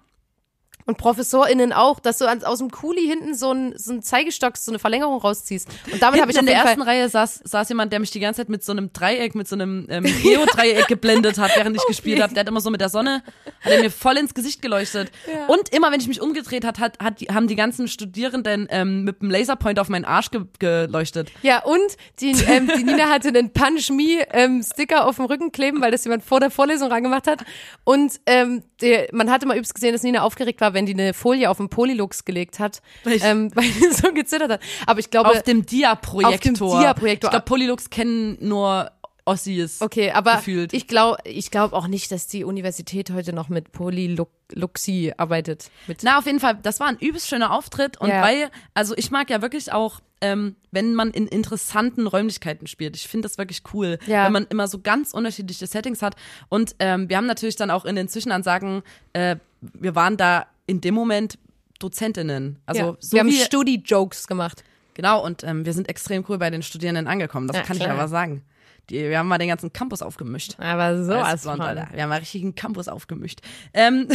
[0.88, 4.70] Und ProfessorInnen auch, dass du aus dem Kuli hinten so ein, so ein Zeigestock, so
[4.70, 5.68] eine Verlängerung rausziehst.
[5.92, 8.20] Und damit habe ich in der ersten Fall, Reihe saß, saß jemand, der mich die
[8.20, 11.84] ganze Zeit mit so einem Dreieck, mit so einem ähm, Geodreieck geblendet hat, während ich
[11.86, 12.32] gespielt habe.
[12.32, 13.22] Der hat immer so mit der Sonne,
[13.60, 15.12] hat er mir voll ins Gesicht geleuchtet.
[15.48, 19.04] Und immer, wenn ich mich umgedreht hat, hat, hat die, haben die ganzen Studierenden ähm,
[19.04, 21.30] mit dem Laserpoint auf meinen Arsch ge geleuchtet.
[21.42, 25.52] ja, und die, ähm, die Nina hatte einen Punch Me ähm, Sticker auf dem Rücken
[25.52, 27.44] kleben, weil das jemand vor der Vorlesung rangemacht hat.
[27.84, 31.12] Und ähm, der, man hatte mal übrigens gesehen, dass Nina aufgeregt war, wenn die eine
[31.12, 34.60] Folie auf den Polylux gelegt hat, ähm, weil die so gezittert hat.
[34.86, 36.34] Aber ich glaube, Auf dem Dia-Projektor.
[36.34, 37.28] Auf dem Dia-Projektor.
[37.28, 38.90] Ich glaube, Polylux kennen nur
[39.24, 39.82] Ossis.
[39.82, 40.72] Okay, aber gefühlt.
[40.72, 45.70] ich glaube ich glaub auch nicht, dass die Universität heute noch mit Polyluxie arbeitet.
[45.86, 48.22] Mit Na, auf jeden Fall, das war ein übelst schöner Auftritt und Ja.
[48.22, 52.96] weil, also ich mag ja wirklich auch, ähm, wenn man in interessanten Räumlichkeiten spielt.
[52.96, 54.24] Ich finde das wirklich cool, Ja.
[54.24, 56.14] wenn man immer so ganz unterschiedliche Settings hat.
[56.48, 60.80] Und ähm, wir haben natürlich dann auch in den Zwischenansagen, äh, wir waren da in
[60.80, 61.38] dem Moment
[61.80, 62.60] Dozentinnen.
[62.66, 62.96] Also ja.
[63.00, 64.62] so wir haben Studi-Jokes gemacht.
[64.94, 67.48] genau, und ähm, wir sind extrem cool bei den Studierenden angekommen.
[67.48, 67.88] Das Ja, kann klar.
[67.88, 68.44] ich aber sagen.
[68.90, 70.58] Die, wir haben mal den ganzen Campus aufgemischt.
[70.58, 71.88] Aber so Als Blond, Alter.
[71.92, 73.40] Wir haben einen richtigen Campus aufgemischt.
[73.74, 74.08] Ähm,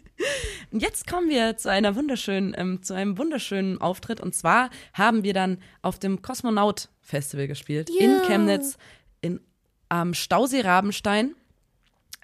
[0.70, 4.20] und jetzt kommen wir zu einer wunderschönen, ähm, zu einem wunderschönen Auftritt.
[4.20, 8.78] Und zwar haben wir dann auf dem Kosmonaut Festival gespielt in Chemnitz
[9.20, 9.40] in
[9.88, 11.34] am Stausee Rabenstein.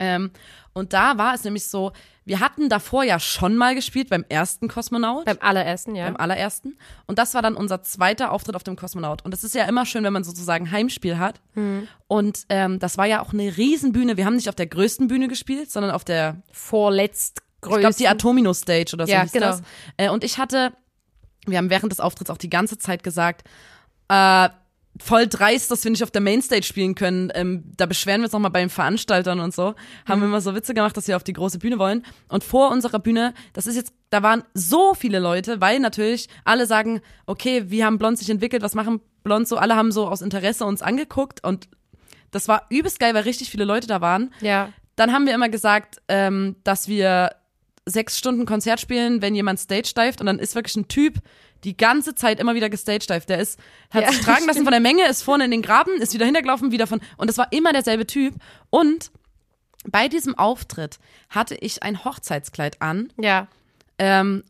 [0.02, 0.30] Ähm,
[0.72, 1.92] und da war es nämlich so,
[2.24, 6.06] wir hatten davor ja schon mal gespielt beim ersten Kosmonaut Beim allerersten, ja.
[6.06, 6.76] beim allerersten.
[7.06, 9.24] Und das war dann unser zweiter Auftritt auf dem Kosmonaut.
[9.24, 11.40] Und das ist ja immer schön, wenn man sozusagen Heimspiel hat.
[12.06, 14.16] Und ähm, das war ja auch eine Riesenbühne.
[14.16, 18.08] Wir haben nicht auf der größten Bühne gespielt, sondern auf der, Vorletzt ich glaube, die.
[18.08, 19.46] Atomino Stage oder so Ja, hieß genau.
[19.46, 19.62] das.
[19.96, 20.72] Äh, und ich hatte,
[21.46, 23.46] wir haben während des Auftritts auch die ganze Zeit gesagt,
[24.08, 24.48] äh,
[25.00, 27.32] voll dreist, dass wir nicht auf der Mainstage spielen können.
[27.34, 29.74] Ähm, da beschweren wir uns nochmal bei den Veranstaltern und so.
[30.06, 32.04] Haben wir immer so Witze gemacht, dass wir auf die große Bühne wollen.
[32.28, 36.66] Und vor unserer Bühne, das ist jetzt, da waren so viele Leute, weil natürlich alle
[36.66, 39.56] sagen, okay, wie haben Blond sich entwickelt, was machen Blond so?
[39.56, 41.68] Alle haben so aus Interesse uns angeguckt und
[42.30, 44.32] das war übelst geil, weil richtig viele Leute da waren.
[44.40, 44.72] Ja.
[44.96, 47.30] Dann haben wir immer gesagt, ähm, dass wir
[47.86, 51.16] sechs Stunden Konzert spielen, wenn jemand stage dived und dann ist wirklich ein Typ
[51.64, 53.28] die ganze Zeit immer wieder gestaged dived.
[53.28, 53.58] Der ist,
[53.90, 56.24] hat Ja, sich tragen lassen von der Menge, ist vorne in den Graben, ist wieder
[56.24, 58.34] hintergelaufen, wieder von, und es war immer derselbe Typ.
[58.70, 59.10] Und
[59.88, 63.48] bei diesem Auftritt hatte ich ein Hochzeitskleid an, Ja.
[63.98, 64.44] ähm,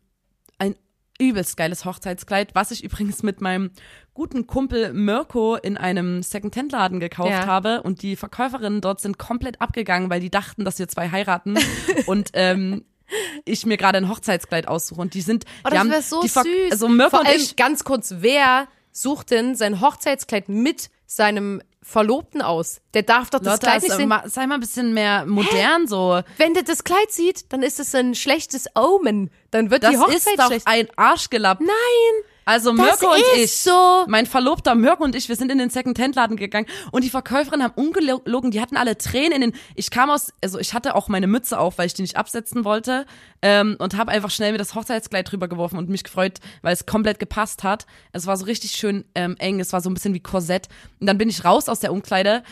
[0.59, 0.75] ein
[1.19, 3.71] übelst geiles Hochzeitskleid, was ich übrigens mit meinem
[4.15, 7.47] guten Kumpel Mirko in einem Second-Hand-Laden gekauft Ja.
[7.47, 11.57] habe und die Verkäuferinnen dort sind komplett abgegangen, weil die dachten, dass wir zwei heiraten
[12.07, 12.85] und ähm,
[13.45, 16.45] ich mir gerade ein Hochzeitskleid aussuche und die sind, Oh, die haben so die süß.
[16.71, 22.43] Also Mirko Vor allem, ich, ganz kurz, wer sucht denn sein Hochzeitskleid mit seinem Verlobten
[22.43, 22.81] aus?
[22.95, 24.09] Der darf doch das Lotta, Kleid nicht sei sehen.
[24.09, 26.21] mal, sei mal ein bisschen mehr modern so.
[26.37, 29.31] Wenn der das Kleid sieht, dann ist es ein schlechtes Omen.
[29.51, 30.67] Dann wird Das die Hochzeit ist doch schlecht.
[30.67, 31.61] ein Arschgelapp.
[31.61, 31.69] Nein,
[32.45, 34.05] Also Mirko und ich, so.
[34.09, 37.75] mein Verlobter Mirko und ich, wir sind in den Second-Hand-Laden gegangen und die Verkäuferinnen haben
[37.75, 41.27] ungelogen, die hatten alle Tränen in den, ich kam aus, also ich hatte auch meine
[41.27, 43.07] Mütze auf, weil ich die nicht absetzen wollte
[43.43, 46.87] ähm, und habe einfach schnell mir das Hochzeitskleid drüber geworfen und mich gefreut, weil es
[46.87, 47.87] komplett gepasst hat.
[48.13, 50.69] Es war so richtig schön ähm, eng, es war so ein bisschen wie Korsett
[51.01, 52.43] und dann bin ich raus aus der Umkleide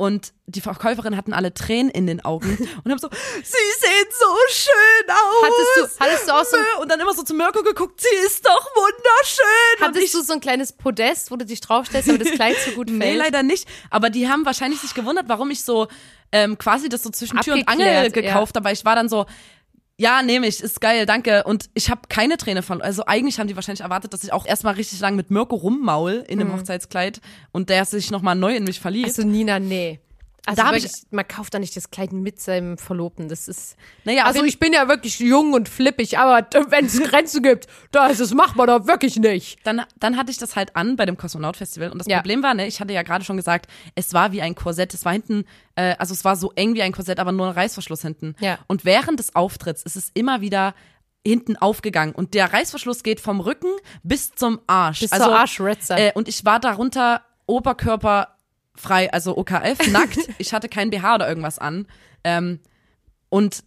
[0.00, 4.26] und die Verkäuferinnen hatten alle Tränen in den Augen und haben so, sie sehen so
[4.48, 5.44] schön aus.
[5.44, 8.46] Hattest du- hattest du auch so- und dann immer so zu Mirko geguckt, sie ist
[8.46, 9.86] doch wunderschön.
[9.86, 12.56] und ich Hattest du so ein kleines Podest, wo du dich draufstellst, aber das Kleid
[12.64, 12.98] so gut fällt?
[12.98, 13.68] Nee, leider nicht.
[13.90, 15.86] Aber die haben wahrscheinlich sich gewundert, warum ich so
[16.32, 18.64] ähm, quasi das so zwischen Tür und Angel gekauft habe.
[18.64, 19.26] Weil ich war dann so,
[20.00, 21.44] ja, nehme ich, ist geil, danke.
[21.44, 22.80] Und ich habe keine Träne von.
[22.80, 26.24] Also eigentlich haben die wahrscheinlich erwartet, dass ich auch erstmal richtig lang mit Mirko rummaul
[26.26, 27.20] in einem Hochzeitskleid
[27.52, 29.08] und der sich nochmal neu in mich verliebt.
[29.08, 30.00] Also Nina, nee.
[30.46, 33.28] Also Da wirklich, man kauft da nicht das Kleid mit seinem Verlobten.
[33.28, 33.76] Das ist.
[34.04, 38.18] naja, Also ich bin ja wirklich jung und flippig, aber wenn es Grenzen gibt, das,
[38.18, 39.58] das macht man doch wirklich nicht.
[39.64, 41.90] dann, dann hatte ich das halt an bei dem Kosmonaut-Festival.
[41.90, 42.18] Und das Ja.
[42.18, 44.94] Problem war, ne, ich hatte ja gerade schon gesagt, es war wie ein Korsett.
[44.94, 45.44] Es war hinten,
[45.76, 48.34] äh, also es war so eng wie ein Korsett, aber nur ein Reißverschluss hinten.
[48.40, 48.58] Ja.
[48.66, 50.74] Und während des Auftritts ist es immer wieder
[51.26, 52.14] hinten aufgegangen.
[52.14, 53.68] Und der Reißverschluss geht vom Rücken
[54.02, 55.00] bis zum Arsch.
[55.00, 55.94] Bis also, zur Arschritze.
[55.94, 57.22] Äh, und ich war darunter
[58.76, 60.18] oberkörperfrei, also OKF, nackt.
[60.38, 61.86] Ich hatte kein BH oder irgendwas an.
[62.24, 62.60] Ähm,
[63.28, 63.62] und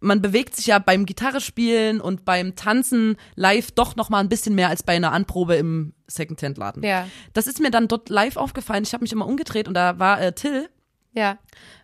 [0.00, 4.54] man bewegt sich ja beim Gitarrespielen und beim Tanzen live doch noch mal ein bisschen
[4.54, 6.82] mehr als bei einer Anprobe im Secondhand-Laden.
[6.82, 7.08] Ja.
[7.32, 8.84] Das ist mir dann dort live aufgefallen.
[8.84, 10.68] Ich habe mich immer umgedreht und da war äh, Till,
[11.16, 11.38] Ja.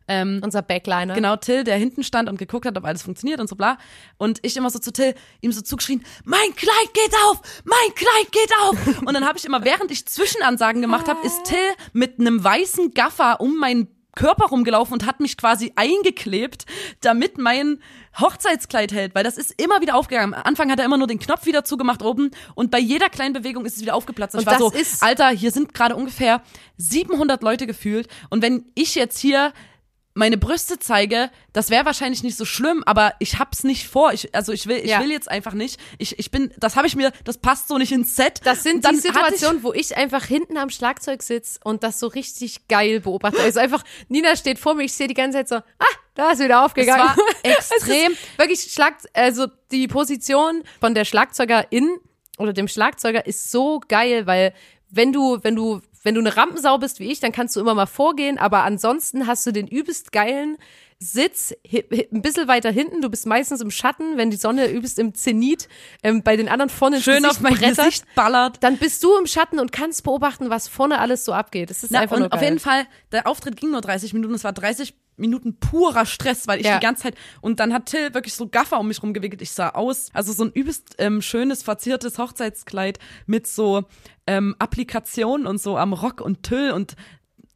[0.09, 1.15] ähm, Unser Backliner.
[1.15, 3.79] genau Till, der hinten stand und geguckt hat, ob alles funktioniert und so bla.
[4.19, 8.31] Und ich immer so zu Till, ihm so zugeschrien, mein Kleid geht auf, mein Kleid
[8.31, 8.99] geht auf.
[9.07, 11.59] Und dann habe ich immer, während ich Zwischenansagen gemacht habe, ist Till
[11.93, 16.67] mit einem weißen Gaffer um mein Körper rumgelaufen und hat mich quasi eingeklebt,
[17.01, 17.79] damit mein
[18.21, 20.35] Hochzeitskleid hält, weil das ist immer wieder aufgegangen.
[20.35, 23.33] Am Anfang hat er immer nur den Knopf wieder zugemacht oben und bei jeder kleinen
[23.33, 24.35] Bewegung ist es wieder aufgeplatzt.
[24.35, 26.43] Und ich war so, ist- Alter, hier sind gerade ungefähr
[26.77, 29.53] 700 Leute gefühlt und wenn ich jetzt hier
[30.15, 34.13] meine Brüste zeige, das wäre wahrscheinlich nicht so schlimm, aber ich hab's nicht vor.
[34.13, 35.01] Ich, also ich will, ich Ja.
[35.01, 35.81] will jetzt einfach nicht.
[35.97, 38.41] Ich, ich bin, das habe ich mir, das passt so nicht ins Set.
[38.45, 41.99] Das sind die hatte ich- Situationen, wo ich einfach hinten am Schlagzeug sitze und das
[41.99, 43.41] so richtig geil beobachte.
[43.41, 46.41] Also einfach, Nina steht vor mir, ich sehe die ganze Zeit so, ah, da ist
[46.41, 47.07] wieder aufgegangen.
[47.17, 48.13] war extrem.
[48.13, 51.97] Es wirklich Schlag, also die Position von der Schlagzeugerin
[52.39, 54.53] oder dem Schlagzeuger ist so geil, weil
[54.91, 57.75] wenn du, wenn du, wenn du eine Rampensau bist wie ich, dann kannst du immer
[57.75, 60.59] mal vorgehen, aber ansonsten hast du den übelst geilen
[61.03, 63.03] Sitz ein bisschen weiter hinten.
[63.03, 65.69] Du bist meistens im Schatten, wenn die Sonne übelst im Zenit
[66.03, 68.59] ähm, bei den anderen vorne ins schön Gesicht auf mein brettert Gesicht ballert.
[68.63, 71.71] dann bist du im Schatten und kannst beobachten, was vorne alles so abgeht.
[71.71, 72.51] Das ist Na, einfach und nur auf geil.
[72.51, 76.61] jeden Fall, der Auftritt ging nur 30 Minuten, es war 30 Minuten purer Stress, weil
[76.61, 76.79] ich Ja.
[76.79, 79.71] die ganze Zeit, und dann hat Till wirklich so Gaffer um mich rumgewickelt, ich sah
[79.71, 83.85] aus, also so ein übelst ähm, schönes, verziertes Hochzeitskleid mit so
[84.27, 86.97] ähm, Applikationen und so am Rock und Tüll und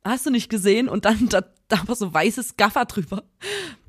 [0.04, 3.24] hast du nicht gesehen und dann da, da war so weißes Gaffer drüber.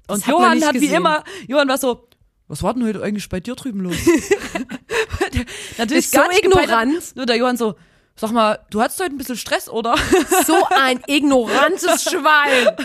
[0.08, 0.95] Und hat Johann hat wie gesehen.
[0.97, 2.08] immer, Johann war so,
[2.47, 3.95] was war denn heute eigentlich bei dir drüben los?
[5.34, 5.45] Der-
[5.77, 6.84] Natürlich Ist so gar gepeilt hat.
[6.86, 7.15] ignorant.
[7.15, 7.75] Nur der Johann so,
[8.19, 9.95] sag mal, du hattest heute ein bisschen Stress, oder?
[10.45, 12.75] So ein ignorantes Schwein.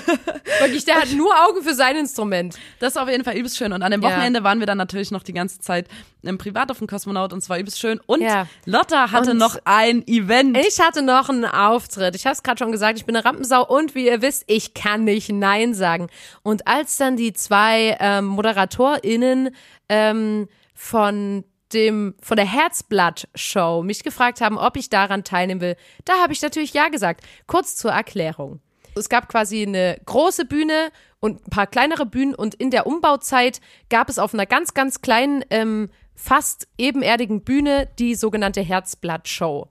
[0.60, 2.56] Wirklich, der hat nur Augen für sein Instrument.
[2.80, 3.72] Das ist auf jeden Fall übelst schön.
[3.72, 4.10] Und an dem Ja.
[4.10, 5.86] Wochenende waren wir dann natürlich noch die ganze Zeit
[6.22, 8.00] im Privat auf dem Kosmonaut und es war übelst schön.
[8.06, 8.46] Und Ja.
[8.66, 10.56] Lotta hatte Und- noch ein Event.
[10.58, 12.14] Ich hatte noch einen Auftritt.
[12.16, 14.74] Ich habe es gerade schon gesagt, ich bin eine Rampensau und wie ihr wisst, ich
[14.74, 16.08] kann nicht Nein sagen.
[16.42, 19.54] Und als dann die zwei ähm, ModeratorInnen
[19.88, 26.14] ähm, von dem von der Herzblatt-Show mich gefragt haben, ob ich daran teilnehmen will, da
[26.22, 27.24] habe ich natürlich ja gesagt.
[27.46, 28.60] Kurz zur Erklärung.
[28.94, 33.60] Es gab quasi eine große Bühne und ein paar kleinere Bühnen und in der Umbauzeit
[33.88, 39.68] gab es auf einer ganz, ganz kleinen, ähm, fast ebenerdigen Bühne die sogenannte Herzblatt-Show.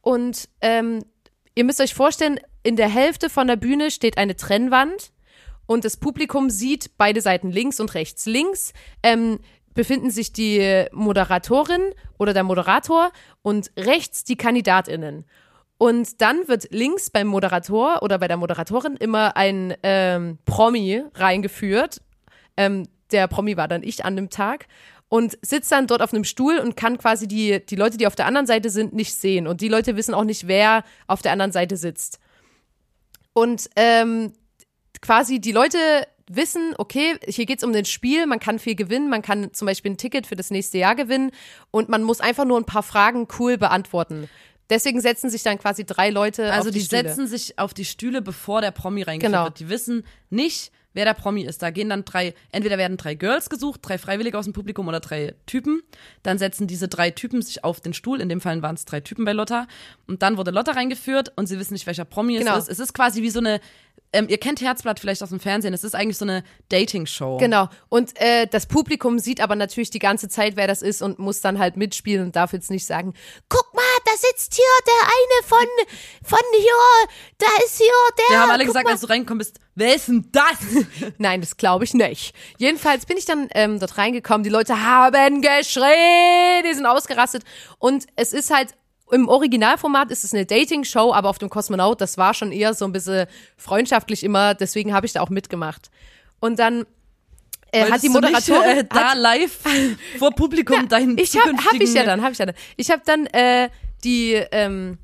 [0.00, 1.04] Und ähm,
[1.54, 5.12] ihr müsst euch vorstellen, in der Hälfte von der Bühne steht eine Trennwand
[5.66, 8.26] und das Publikum sieht beide Seiten links und rechts.
[8.26, 8.72] Links
[9.02, 9.38] ähm,
[9.78, 13.12] befinden sich die Moderatorin oder der Moderator
[13.42, 15.24] und rechts die KandidatInnen.
[15.78, 22.02] Und dann wird links beim Moderator oder bei der Moderatorin immer ein ähm, Promi reingeführt.
[22.56, 24.66] Ähm, der Promi war dann ich an dem Tag
[25.08, 28.16] und sitzt dann dort auf einem Stuhl und kann quasi die, die Leute, die auf
[28.16, 29.46] der anderen Seite sind, nicht sehen.
[29.46, 32.18] Und die Leute wissen auch nicht, wer auf der anderen Seite sitzt.
[33.32, 34.32] Und ähm,
[35.00, 35.78] quasi die Leute
[36.34, 39.92] wissen, okay, hier geht's um den Spiel, man kann viel gewinnen, man kann zum Beispiel
[39.92, 41.30] ein Ticket für das nächste Jahr gewinnen
[41.70, 44.28] und man muss einfach nur ein paar Fragen cool beantworten.
[44.70, 47.02] Deswegen setzen sich dann quasi drei Leute also auf die, die, Stühle.
[47.02, 49.44] setzen sich auf die Stühle, bevor der Promi reingeführt Genau.
[49.44, 49.60] wird.
[49.60, 51.62] Die wissen nicht, wer der Promi ist.
[51.62, 55.00] Da gehen dann drei, entweder werden drei Girls gesucht, drei Freiwillige aus dem Publikum oder
[55.00, 55.82] drei Typen.
[56.22, 58.20] Dann setzen diese drei Typen sich auf den Stuhl.
[58.20, 59.66] In dem Fall waren es drei Typen bei Lotta.
[60.06, 62.56] Und dann wurde Lotta reingeführt und sie wissen nicht, welcher Promi Genau.
[62.56, 62.70] es ist.
[62.72, 63.60] Es ist quasi wie so eine,
[64.12, 65.74] ähm, ihr kennt Herzblatt vielleicht aus dem Fernsehen.
[65.74, 67.36] Es ist eigentlich so eine Dating-Show.
[67.36, 67.68] Genau.
[67.88, 71.40] Und äh, das Publikum sieht aber natürlich die ganze Zeit, wer das ist und muss
[71.40, 73.12] dann halt mitspielen und darf jetzt nicht sagen,
[73.48, 75.66] Guck mal, da sitzt hier der eine von,
[76.24, 77.86] von hier, da ist hier
[78.18, 78.36] der.
[78.36, 78.92] Wir haben alle gesagt, mal.
[78.92, 80.58] als du reingekommen bist, wer ist denn das?
[81.18, 82.34] nein, das glaube ich nicht.
[82.58, 87.44] Jedenfalls bin ich dann ähm, dort reingekommen, die Leute haben geschrien, die sind ausgerastet
[87.78, 88.74] und es ist halt
[89.10, 92.84] im Originalformat ist es eine Dating-Show, aber auf dem Kosmonaut, das war schon eher so
[92.84, 95.90] ein bisschen freundschaftlich immer, deswegen habe ich da auch mitgemacht.
[96.40, 96.84] Und dann
[97.72, 99.58] äh, hat die du nicht, Moderatorin äh, da live
[100.18, 102.54] vor Publikum deinen ich habe hab ich ja dann, habe ich ja dann.
[102.76, 103.70] Ich habe dann äh,
[104.04, 104.98] die ähm,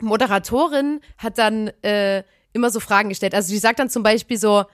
[0.00, 3.34] Moderatorin hat dann äh, immer so Fragen gestellt.
[3.34, 4.64] Also die sagt dann zum Beispiel so,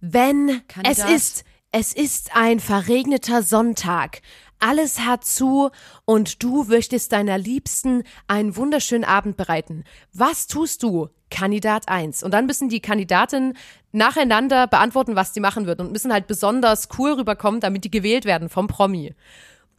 [0.00, 1.08] wenn Kandidat.
[1.08, 4.20] es ist, es ist ein verregneter Sonntag.
[4.58, 5.70] Alles hat zu
[6.04, 9.84] und du möchtest deiner Liebsten einen wunderschönen Abend bereiten.
[10.12, 11.08] Was tust du?
[11.30, 12.22] Kandidat 1.
[12.22, 13.56] Und dann müssen die Kandidatinnen
[13.90, 18.24] nacheinander beantworten, was die machen wird und müssen halt besonders cool rüberkommen, damit die gewählt
[18.24, 19.14] werden vom Promi.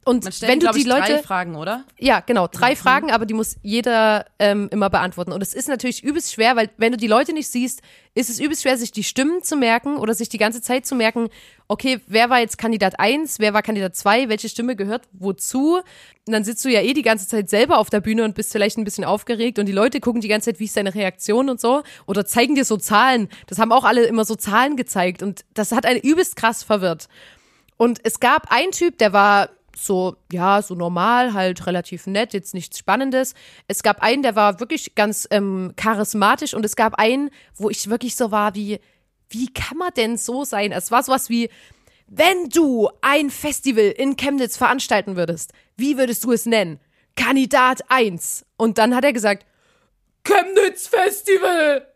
[0.06, 1.86] Und Man stellt, wenn du die ich, Leute drei Fragen, oder?
[1.98, 2.48] ja, genau.
[2.48, 5.32] Drei Fragen, aber die muss jeder ähm, immer beantworten.
[5.32, 7.82] Und es ist natürlich übelst schwer, weil wenn du die Leute nicht siehst,
[8.14, 10.94] ist es übelst schwer, sich die Stimmen zu merken oder sich die ganze Zeit zu
[10.94, 11.30] merken,
[11.68, 15.78] okay, wer war jetzt Kandidat 1, wer war Kandidat 2, welche Stimme gehört wozu.
[16.26, 18.52] Und dann sitzt du ja eh die ganze Zeit selber auf der Bühne und bist
[18.52, 21.50] vielleicht ein bisschen aufgeregt und die Leute gucken die ganze Zeit, wie ist deine Reaktion
[21.50, 21.84] und so.
[22.06, 23.30] Oder zeigen dir so Zahlen.
[23.48, 27.08] Das haben auch alle immer so Zahlen gezeigt und das hat einen übelst krass verwirrt.
[27.78, 32.54] Und es gab einen Typ, der war so, ja, so normal, halt relativ nett, jetzt
[32.54, 33.34] nichts Spannendes.
[33.68, 37.90] Es gab einen, der war wirklich ganz ähm, charismatisch und es gab einen, wo ich
[37.90, 38.80] wirklich so war wie,
[39.30, 40.72] wie kann man denn so sein?
[40.72, 41.50] Es war sowas wie,
[42.08, 46.80] wenn du ein Festival in Chemnitz veranstalten würdest, wie würdest du es nennen?
[47.16, 48.46] Kandidat 1.
[48.58, 49.46] Und dann hat er gesagt,
[50.24, 51.88] Chemnitz Festival.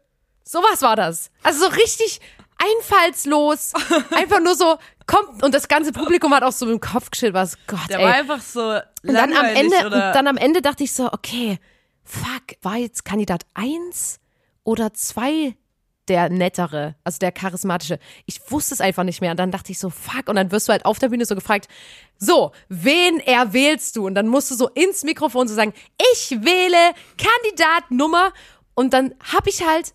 [0.44, 1.32] Sowas war das.
[1.44, 2.20] Also so richtig
[2.58, 3.74] einfallslos.
[4.12, 4.78] Einfach nur so,
[5.08, 8.06] kommt, und das ganze Publikum hat auch so im Kopf geschüttelt, was Gott, Der ey.
[8.06, 11.60] war einfach so Und dann am Ende, und dann am Ende dachte ich so, okay,
[12.04, 14.20] fuck, war jetzt Kandidat 1
[14.64, 15.56] oder 2
[16.08, 18.00] der nettere, also der charismatische?
[18.26, 19.32] Ich wusste es einfach nicht mehr.
[19.32, 20.30] Und dann dachte ich so, fuck.
[20.30, 21.68] Und dann wirst du halt auf der Bühne so gefragt,
[22.18, 24.06] so, wen erwählst du?
[24.06, 25.74] Und dann musst du so ins Mikrofon so sagen,
[26.14, 28.32] ich wähle Kandidat Nummer.
[28.74, 29.94] Und dann habe ich halt,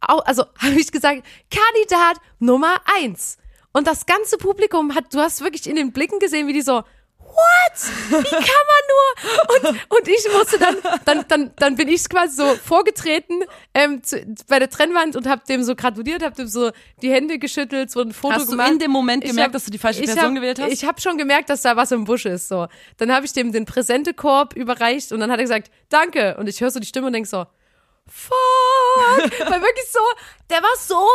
[0.00, 3.38] also habe ich gesagt, Kandidat Nummer 1.
[3.76, 6.76] Und das ganze Publikum hat, du hast wirklich in den Blicken gesehen, wie die so,
[7.18, 7.76] what?
[8.08, 9.70] Wie kann man nur?
[9.70, 14.24] Und, und ich musste dann, dann, dann, dann bin ich quasi so vorgetreten ähm, zu,
[14.48, 16.70] bei der Trennwand und hab dem so gratuliert, hab dem so
[17.02, 18.70] die Hände geschüttelt, so ein Foto Hast du gemacht.
[18.70, 20.72] in dem Moment Ich gemerkt, hab- dass du die falsche Person hab, gewählt hast?
[20.72, 22.48] Ich habe schon gemerkt, dass da was im Busch ist.
[22.48, 26.34] So, dann habe ich dem den Präsentekorb überreicht und dann hat er gesagt, danke.
[26.38, 27.44] Und ich höre so die Stimme und denk so,
[28.06, 28.36] fuck,
[29.50, 30.00] weil wirklich so,
[30.48, 31.06] der war so.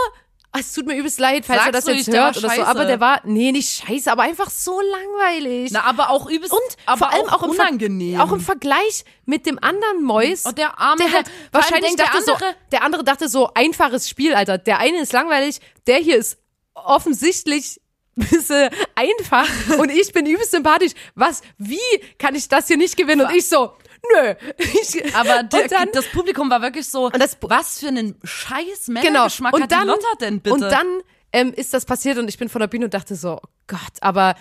[0.58, 2.50] Es tut mir übelst leid, falls er Sagst das du jetzt nicht, der hört oder
[2.50, 5.72] so, aber der war, nee, nicht scheiße, aber einfach so langweilig.
[5.72, 8.20] Na, aber auch übelst, Und aber vor allem auch, im, Ver- unangenehm.
[8.20, 10.46] auch im Vergleich mit dem anderen Mäus.
[10.46, 13.30] Und der arme, der halt vor allem wahrscheinlich der dachte so, andere- der andere dachte
[13.30, 14.58] so, einfaches Spiel, Alter.
[14.58, 16.38] Der eine ist langweilig, der hier ist
[16.74, 17.80] offensichtlich
[18.18, 19.48] ein bisschen einfach
[19.78, 20.92] und ich bin übelst sympathisch.
[21.16, 21.80] Was, wie
[22.20, 23.26] kann ich das hier nicht gewinnen?
[23.26, 23.72] Und ich so,
[24.14, 24.34] nö.
[24.58, 28.86] Ich, aber und dann, das Publikum war wirklich so, Und das- was für einen scheiß
[28.88, 29.02] genau.
[29.02, 30.54] Männergeschmack Und hat dann, die Lotta denn bitte?
[30.56, 30.88] und dann
[31.34, 33.80] ähm, ist das passiert und ich bin von der Bühne und dachte so, oh Gott,
[34.02, 34.36] aber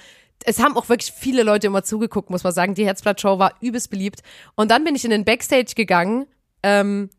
[0.45, 2.75] es haben auch wirklich viele Leute immer zugeguckt, muss man sagen.
[2.75, 4.21] Die Herzblatt-Show war übelst beliebt.
[4.55, 6.27] Und dann bin ich in den Backstage gegangen
[6.63, 7.11] ähm,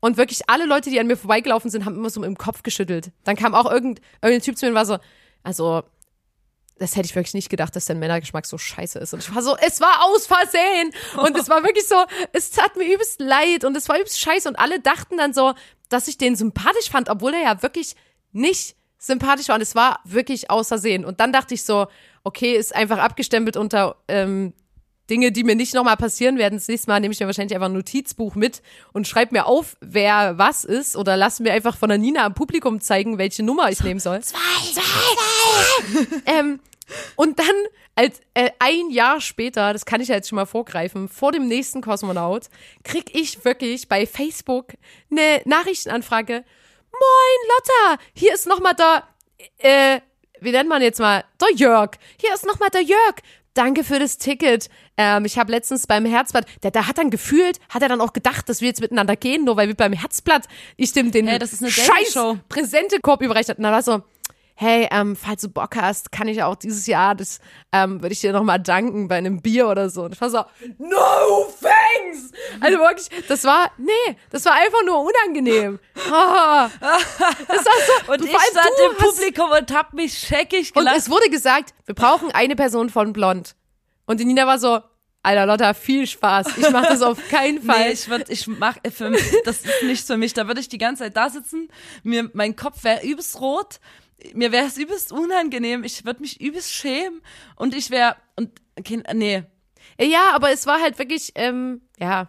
[0.00, 3.12] und wirklich alle Leute, die an mir vorbeigelaufen sind, haben immer so im Kopf geschüttelt.
[3.24, 4.98] Dann kam auch irgend, irgendein Typ zu mir und war so,
[5.42, 5.82] also
[6.78, 9.14] das hätte ich wirklich nicht gedacht, dass dein Männergeschmack so scheiße ist.
[9.14, 10.92] Und ich war so, es war aus Versehen.
[11.16, 14.48] Und es war wirklich so, es tat mir übelst leid und es war übelst scheiße.
[14.48, 15.54] Und alle dachten dann so,
[15.88, 17.96] dass ich den sympathisch fand, obwohl er ja wirklich
[18.32, 19.56] nicht sympathisch war.
[19.56, 21.04] Und es war wirklich aus Versehen.
[21.04, 21.86] Und dann dachte ich so,
[22.24, 24.52] okay, ist einfach abgestempelt unter ähm,
[25.10, 26.56] Dinge, die mir nicht nochmal passieren werden.
[26.56, 29.76] Das nächste Mal nehme ich mir wahrscheinlich einfach ein Notizbuch mit und schreibe mir auf,
[29.80, 30.96] wer was ist.
[30.96, 34.20] Oder lass mir einfach von der Nina am Publikum zeigen, welche Nummer ich nehmen soll.
[36.26, 36.60] Ähm,
[37.16, 37.46] und dann,
[37.94, 41.48] als äh, ein Jahr später, das kann ich ja jetzt schon mal vorgreifen, vor dem
[41.48, 42.48] nächsten Kosmonaut,
[42.84, 44.74] krieg ich wirklich bei Facebook
[45.10, 46.44] eine Nachrichtenanfrage.
[46.92, 49.04] Moin, Lotta, hier ist nochmal der,
[49.58, 50.00] äh,
[50.40, 51.92] wie nennt man jetzt mal, der Jörg.
[52.20, 53.16] Hier ist nochmal der Jörg.
[53.54, 54.68] Danke für das Ticket.
[54.98, 58.12] Ähm, ich habe letztens beim Herzblatt, der, der hat dann gefühlt, hat er dann auch
[58.12, 61.38] gedacht, dass wir jetzt miteinander gehen, nur weil wir beim Herzblatt, ich dem den Hey,
[61.38, 62.18] eine scheiß.
[62.50, 63.56] Präsentekorb überreicht hat.
[63.56, 64.02] Und dann war so,
[64.56, 67.40] hey, ähm, falls du Bock hast, kann ich auch dieses Jahr, das
[67.72, 70.04] ähm, würde ich dir nochmal danken bei einem Bier oder so.
[70.04, 70.44] Und ich war so,
[70.78, 71.46] no
[72.20, 72.32] thanks!
[72.60, 75.78] Also wirklich, das war, nee, das war einfach nur unangenehm.
[76.10, 80.96] Ah, das so, und ich stand im Publikum und hab mich scheckig Und gelacht.
[80.96, 83.54] es wurde gesagt, wir brauchen eine Person von Blond.
[84.06, 84.80] Und die Nina war so,
[85.22, 86.56] Alter Lotta, viel Spaß.
[86.56, 87.88] Ich mach das auf keinen Fall.
[87.88, 89.10] Nee, ich würd, ich mach, äh, für,
[89.44, 90.34] das ist nichts für mich.
[90.34, 91.68] Da würde ich die ganze Zeit da sitzen,
[92.04, 93.80] mir, mein Kopf wäre übelst rot,
[94.34, 97.22] mir wäre es übelst unangenehm, ich würde mich übelst schämen
[97.56, 99.42] und ich wäre, und, okay, nee.
[100.00, 102.28] Ja, aber es war halt wirklich, ähm, ja,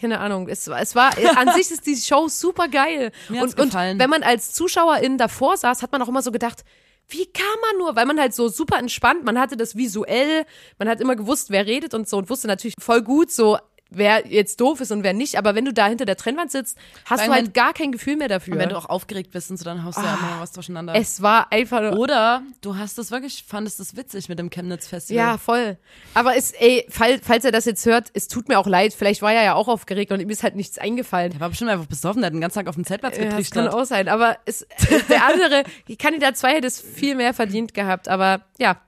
[0.00, 0.48] keine Ahnung.
[0.48, 3.12] Es, war- es war, an sich ist die Show super geil.
[3.28, 3.98] Mir und, und gefallen.
[3.98, 6.64] wenn man als Zuschauerin davor saß, hat man auch immer so gedacht,
[7.08, 7.96] wie kann man nur?
[7.96, 10.44] Weil man halt so super entspannt, man hatte das visuell,
[10.78, 13.58] man hat immer gewusst, wer redet und so und wusste natürlich voll gut so,
[13.90, 15.36] wer jetzt doof ist und wer nicht.
[15.36, 18.16] Aber wenn du da hinter der Trennwand sitzt, hast Weil du halt gar kein Gefühl
[18.16, 18.54] mehr dafür.
[18.54, 20.94] Und wenn du auch aufgeregt bist und so, dann haust du ja immer was durcheinander.
[20.94, 24.86] es war einfach nur, Oder du hast das wirklich, fandest es witzig mit dem Chemnitz
[24.86, 25.16] Festival.
[25.24, 25.76] Ja, voll.
[26.14, 28.94] Aber es, ey, fall, falls er das jetzt hört, es tut mir auch leid.
[28.94, 31.32] Vielleicht war er ja auch aufgeregt und ihm ist halt nichts eingefallen.
[31.32, 33.30] Der war bestimmt einfach besoffen, der hat den ganzen Tag auf dem Zeltplatz Ja, das
[33.32, 33.74] kann getrichtert.
[33.74, 34.08] auch sein.
[34.08, 34.66] Aber es,
[35.08, 38.08] der andere, die Kandidat 2 hätte es viel mehr verdient gehabt.
[38.08, 38.80] Aber ja,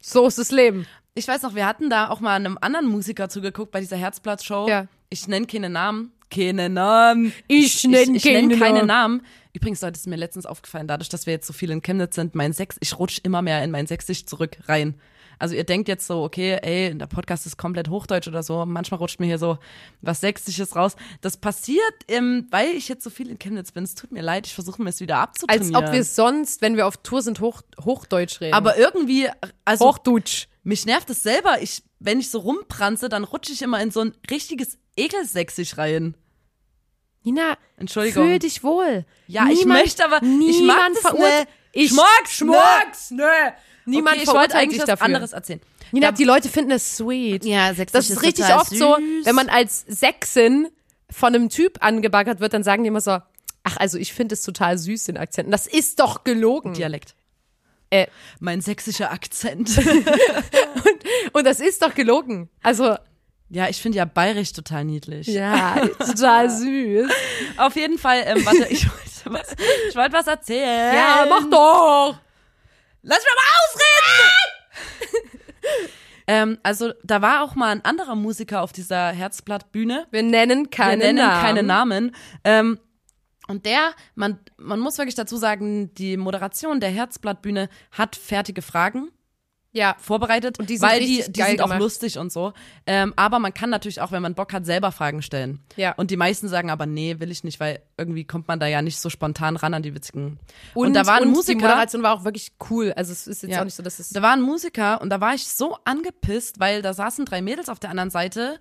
[0.00, 0.86] so ist das Leben.
[1.20, 4.66] Ich weiß noch, wir hatten da auch mal einem anderen Musiker zugeguckt bei dieser Herzblatt-Show.
[4.70, 4.86] Ja.
[5.10, 6.12] Ich nenne keine Namen.
[6.30, 7.34] Keine Namen.
[7.46, 9.20] Ich nenn ich, ich nenn keine Namen.
[9.52, 12.34] Übrigens, Leute, ist mir letztens aufgefallen, dadurch, dass wir jetzt so viel in Chemnitz sind,
[12.34, 14.94] mein Sächs, ich rutsche immer mehr in mein Sächsisch zurück rein.
[15.40, 18.66] Also ihr denkt jetzt so, okay, ey, der Podcast ist komplett Hochdeutsch oder so.
[18.66, 19.58] Manchmal rutscht mir hier so
[20.02, 20.96] was Sächsisches raus.
[21.22, 23.82] Das passiert, ähm, weil ich jetzt so viel in Chemnitz bin.
[23.82, 25.76] Es tut mir leid, ich versuche mir es wieder Als abzutrainieren.
[25.76, 28.52] ob wir sonst, wenn wir auf Tour sind, Hoch, Hochdeutsch reden.
[28.54, 29.28] Aber irgendwie,
[29.64, 30.46] also Hochdeutsch.
[30.62, 31.62] mich nervt es selber.
[31.62, 36.14] Ich, wenn ich so rumpranze, dann rutsche ich immer in so ein richtiges Ekelsächsisch rein.
[37.22, 38.24] Nina, Entschuldigung.
[38.26, 39.04] fühl dich wohl.
[39.26, 41.48] Ja, ich möchte aber- ich mag niemand das nicht.
[41.72, 43.24] Ich Schmocks, Schmocks, nö.
[43.86, 45.06] Niemand okay, ich wollte eigentlich dafür.
[45.06, 45.60] anderes erzählen.
[45.92, 47.44] Nina, Da- die Leute finden es sweet.
[47.44, 49.26] Ja, Sächsisch Das ist ist richtig oft so, süß.
[49.26, 50.68] wenn man als Sächsin
[51.10, 53.18] von einem Typ angebaggert wird, dann sagen die immer so,
[53.64, 55.46] ach, also ich finde es total süß, den Akzent.
[55.46, 56.74] Und das ist doch gelogen.
[56.74, 57.14] Dialekt.
[57.90, 58.06] Äh,
[58.38, 59.76] Mein sächsischer Akzent.
[61.32, 62.48] und das ist doch gelogen.
[62.62, 62.96] Also,
[63.48, 65.26] ja, ich finde ja bayerisch total niedlich.
[65.26, 67.10] ja, total süß.
[67.56, 69.00] Auf jeden Fall, ähm, warte, ich wollte
[69.40, 69.56] was,
[69.88, 70.94] ich wollte was erzählen.
[70.94, 72.20] Ja, mach doch.
[73.02, 75.30] Lass mich mal ausreden!
[76.26, 80.06] ähm, also, da war auch mal ein anderer Musiker auf dieser Herzblattbühne.
[80.10, 81.42] Wir nennen keine Wir nennen Namen.
[81.42, 82.16] keine Namen.
[82.44, 82.78] Ähm,
[83.48, 89.10] und der, man, man muss wirklich dazu sagen, die Moderation der Herzblattbühne hat fertige Fragen
[89.72, 91.78] Ja, vorbereitet, Und die sind weil die, die sind auch gemacht.
[91.80, 92.52] lustig und so.
[92.88, 95.60] Ähm, aber man kann natürlich auch, wenn man Bock hat, selber Fragen stellen.
[95.76, 95.92] Ja.
[95.92, 98.82] Und die meisten sagen aber, nee, will ich nicht, weil irgendwie kommt man da ja
[98.82, 100.40] nicht so spontan ran an die witzigen.
[100.74, 101.56] und, Und, da war ein und Musiker.
[101.58, 102.92] die Moderation war auch wirklich cool.
[102.96, 103.60] Also es ist jetzt Ja.
[103.60, 106.58] auch nicht so, dass es Da war ein Musiker und da war ich so angepisst,
[106.58, 108.58] weil da saßen drei Mädels auf der anderen Seite.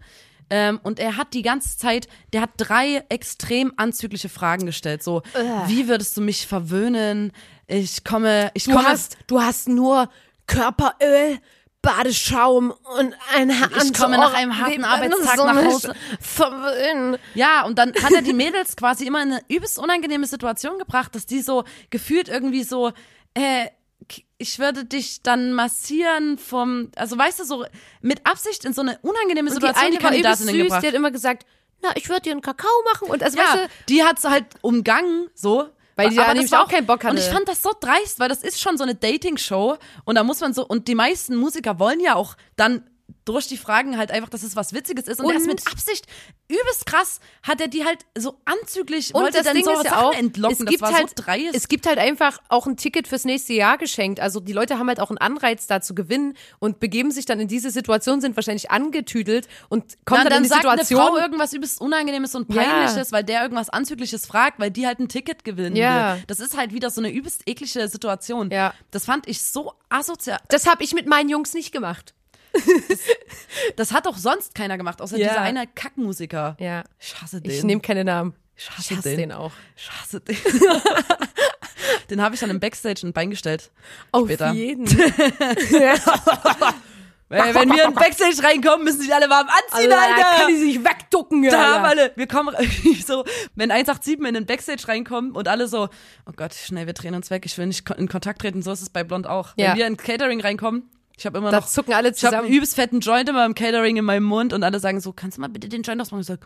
[0.51, 5.01] Ähm, und er hat die ganze Zeit, der hat drei extrem anzügliche Fragen gestellt.
[5.03, 5.21] So,
[5.67, 7.31] wie würdest du mich verwöhnen?
[7.67, 8.87] Ich komme, ich du komme.
[8.87, 10.09] hast, du hast nur
[10.49, 11.39] Körperöl,
[11.81, 13.71] Badeschaum und ein Hand.
[13.81, 15.95] Ich komme nach einem harten Arbeitstag nach Hause.
[16.19, 17.17] Verwöhnen.
[17.35, 21.15] Ja, und dann hat er die Mädels quasi immer in eine übelst unangenehme Situation gebracht,
[21.15, 22.91] dass die so gefühlt irgendwie so,
[23.33, 23.67] äh,
[24.37, 27.65] ich würde dich dann massieren vom, also weißt du, so
[28.01, 30.83] mit Absicht in so eine unangenehme Und die Situation die, eine süß, gebracht.
[30.83, 31.45] die hat immer gesagt,
[31.81, 33.09] na, ich würde dir einen Kakao machen.
[33.09, 35.69] Und also, ja, weißt du, die hat's halt umgangen, so.
[35.99, 37.11] Weil die da Aber das nämlich auch keinen Bock hatte.
[37.11, 40.23] Und ich fand das so dreist, weil das ist schon so eine Dating-Show und da
[40.23, 42.83] muss man so, und die meisten Musiker wollen ja auch dann
[43.31, 45.19] durch die Fragen halt einfach, dass es was Witziges ist.
[45.19, 46.05] Und, Und- er ist mit Absicht
[46.47, 49.83] übelst krass, hat er die halt so anzüglich, Und wollte das dann Ding so ist
[49.85, 50.57] ja auch, entlocken.
[50.57, 51.23] es gibt das war halt, so
[51.53, 54.19] es gibt halt einfach auch ein Ticket fürs nächste Jahr geschenkt.
[54.19, 57.39] Also die Leute haben halt auch einen Anreiz da zu gewinnen und begeben sich dann
[57.39, 61.07] in diese Situation, sind wahrscheinlich angetüdelt und kommen dann, dann, in die sagt eine Situation.
[61.07, 62.63] Frau irgendwas übelst Unangenehmes und Ja.
[62.63, 66.15] Peinliches, weil der irgendwas Anzügliches fragt, weil die halt ein Ticket gewinnen Ja.
[66.15, 66.23] will.
[66.27, 68.49] Das ist halt wieder so eine übelst eklige Situation.
[68.51, 68.73] Ja.
[68.91, 70.39] Das fand ich so asozial.
[70.49, 72.13] das habe ich mit meinen Jungs nicht gemacht.
[73.75, 75.29] Das hat doch sonst keiner gemacht, außer Ja.
[75.29, 76.55] dieser eine Kackmusiker.
[76.59, 76.83] Ja.
[76.99, 77.51] Ich hasse den.
[77.51, 78.33] Ich nehme keine Namen.
[78.55, 79.17] ich Ich hasse, den.
[79.17, 79.51] den auch.
[79.75, 80.37] Ich hasse den.
[82.09, 83.71] den habe ich dann im Backstage ein Bein gestellt.
[84.11, 84.51] Auf Später.
[84.51, 84.85] jeden.
[87.31, 90.37] Weil, wenn wir in Backstage reinkommen, müssen sich alle warm anziehen, da Alter.
[90.37, 91.43] kann die sich wegducken.
[91.43, 91.75] da ja.
[91.75, 92.55] haben alle, wir kommen
[93.05, 93.23] so,
[93.53, 95.89] wenn 187 in den Backstage reinkommen und alle so,
[96.25, 98.81] oh Gott, schnell, wir drehen uns weg, ich will nicht in Kontakt treten, so ist
[98.81, 99.49] es bei Blond auch.
[99.57, 99.69] Ja.
[99.69, 100.89] Wenn wir in Catering reinkommen,
[101.19, 102.55] ich habe immer Da noch, zucken alle ich habe einen zusammen.
[102.57, 105.41] übelst fetten Joint immer im Catering in meinem Mund und alle sagen so, kannst du
[105.41, 106.21] mal bitte den Joint ausmachen?
[106.21, 106.39] Ich sag,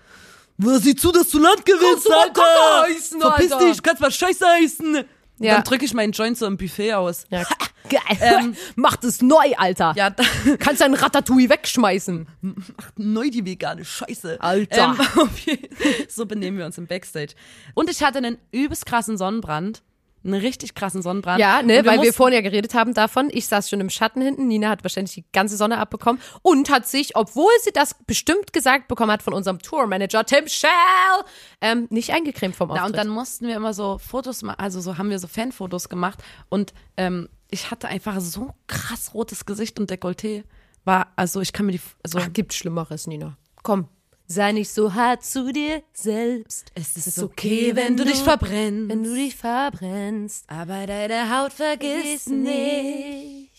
[0.81, 2.41] sieh zu, dass du Land gewinnst, Alter!
[2.83, 3.65] Heißen, Verpiss Alter!
[3.69, 5.03] dich, kannst mal Scheiße heißen!
[5.39, 5.55] Ja.
[5.55, 7.25] Dann drücke ich meinen Joint so im Buffet aus.
[7.29, 7.43] Ja,
[7.89, 8.01] geil.
[8.21, 9.93] Ähm, Mach das neu, Alter.
[9.97, 10.11] Ja,
[10.59, 12.27] Kannst dein Ratatouille wegschmeißen.
[12.97, 14.39] neu die vegane Scheiße.
[14.39, 14.95] Alter.
[15.19, 15.57] Ähm,
[16.07, 17.33] so benehmen wir uns im Backstage.
[17.73, 19.81] Und ich hatte einen übelst krassen Sonnenbrand.
[20.23, 21.39] Einen richtig krassen Sonnenbrand.
[21.39, 23.29] Ja, ne, Und weil wir vorhin ja geredet haben davon.
[23.31, 24.47] Ich saß schon im Schatten hinten.
[24.47, 28.87] Nina hat wahrscheinlich die ganze Sonne abbekommen und hat sich, obwohl sie das bestimmt gesagt
[28.87, 30.69] bekommen hat von unserem Tourmanager Tim Shell,
[31.61, 32.81] ähm, nicht eingecremt vom Auftritt.
[32.81, 35.89] Ja, und dann mussten wir immer so Fotos machen, also so haben wir so Fanfotos
[35.89, 36.19] gemacht
[36.49, 40.43] und ähm, ich hatte einfach so krass rotes Gesicht und Dekolleté.
[40.85, 43.37] War, also ich kann mir die, also Ach, gibt Schlimmeres, Nina.
[43.61, 43.87] Komm,
[44.33, 46.71] sei nicht so hart zu dir selbst.
[46.75, 48.89] es ist okay, wenn du dich verbrennst.
[48.89, 50.45] Wenn du dich verbrennst.
[50.47, 53.49] Aber deine Haut vergisst nicht.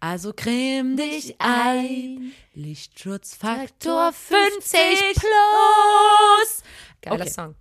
[0.00, 2.32] Also creme dich ein.
[2.54, 6.62] Lichtschutzfaktor 50 plus.
[7.00, 7.30] Geiler Okay.
[7.30, 7.54] Song.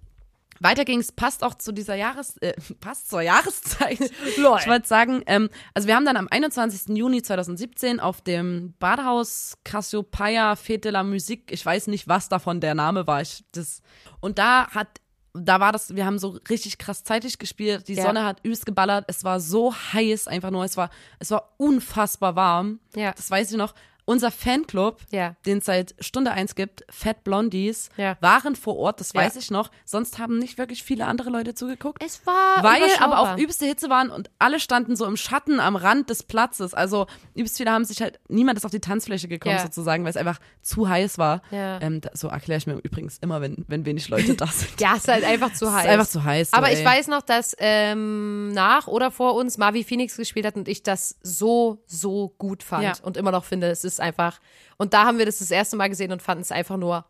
[0.60, 3.99] Weiter ging's, passt auch zu dieser Jahres, äh, passt zur Jahreszeit.
[4.38, 4.58] Lol.
[4.60, 6.95] Ich wollte sagen, ähm, also wir haben dann am 21.
[6.97, 12.60] Juni 2017 auf dem Badehaus Cassiopeia Fete de la Musique, ich weiß nicht, was davon
[12.62, 13.82] der Name war, ich, das,
[14.20, 14.88] und da hat,
[15.34, 18.03] da war das, wir haben so richtig krass zeitig gespielt, die Ja.
[18.03, 20.89] Sonne hat übelst geballert, es war so heiß einfach nur, es war,
[21.20, 23.12] es war unfassbar warm, Ja.
[23.14, 23.74] das weiß ich noch,
[24.10, 25.36] Unser Fanclub, Ja.
[25.45, 28.16] den es seit Stunde eins gibt, Fat Blondies, Ja.
[28.22, 29.20] waren vor Ort, das Ja.
[29.20, 29.70] weiß ich noch.
[29.84, 32.01] Sonst haben nicht wirklich viele andere Leute zugeguckt.
[32.01, 35.76] Es war weil aber auch übelste Hitze waren und alle standen so im Schatten am
[35.76, 36.74] Rand des Platzes.
[36.74, 37.05] Also
[37.36, 40.39] übelst viele haben sich halt, niemand ist auf die Tanzfläche gekommen sozusagen, weil es einfach
[40.62, 41.41] zu heiß war.
[41.51, 44.72] Ähm, so erkläre ich mir übrigens immer, wenn, wenn wenig Leute da sind.
[44.80, 45.84] Ja, es ist halt einfach zu heiß.
[45.84, 46.51] ist einfach zu heiß.
[46.51, 46.86] So, Aber ich ey.
[46.86, 51.18] weiß noch, dass ähm, nach oder vor uns Marvi Phoenix gespielt hat und ich das
[51.22, 54.39] so, so gut fand und immer noch finde, es ist einfach.
[54.78, 57.06] Und da haben wir das das erste Mal gesehen und fanden es einfach nur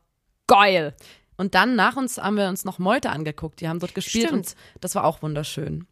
[0.47, 0.95] geil.
[1.37, 3.61] Und dann nach uns haben wir uns noch Meute angeguckt.
[3.61, 4.47] Die haben dort gespielt Stimmt.
[4.47, 5.85] und das war auch wunderschön.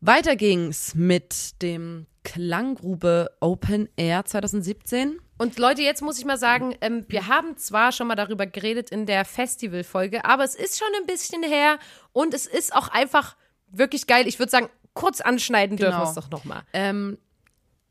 [0.00, 5.18] Weiter ging's mit dem Klanggrube Open Air 2017.
[5.38, 8.90] Und Leute, jetzt muss ich mal sagen, ähm, wir haben zwar schon mal darüber geredet
[8.90, 11.78] in der Festivalfolge, aber es ist schon ein bisschen her
[12.12, 13.34] und es ist auch einfach
[13.68, 14.28] wirklich geil.
[14.28, 16.04] Ich würde sagen, kurz anschneiden dürfen Genau.
[16.04, 16.62] wir es doch nochmal.
[16.72, 17.18] Ähm,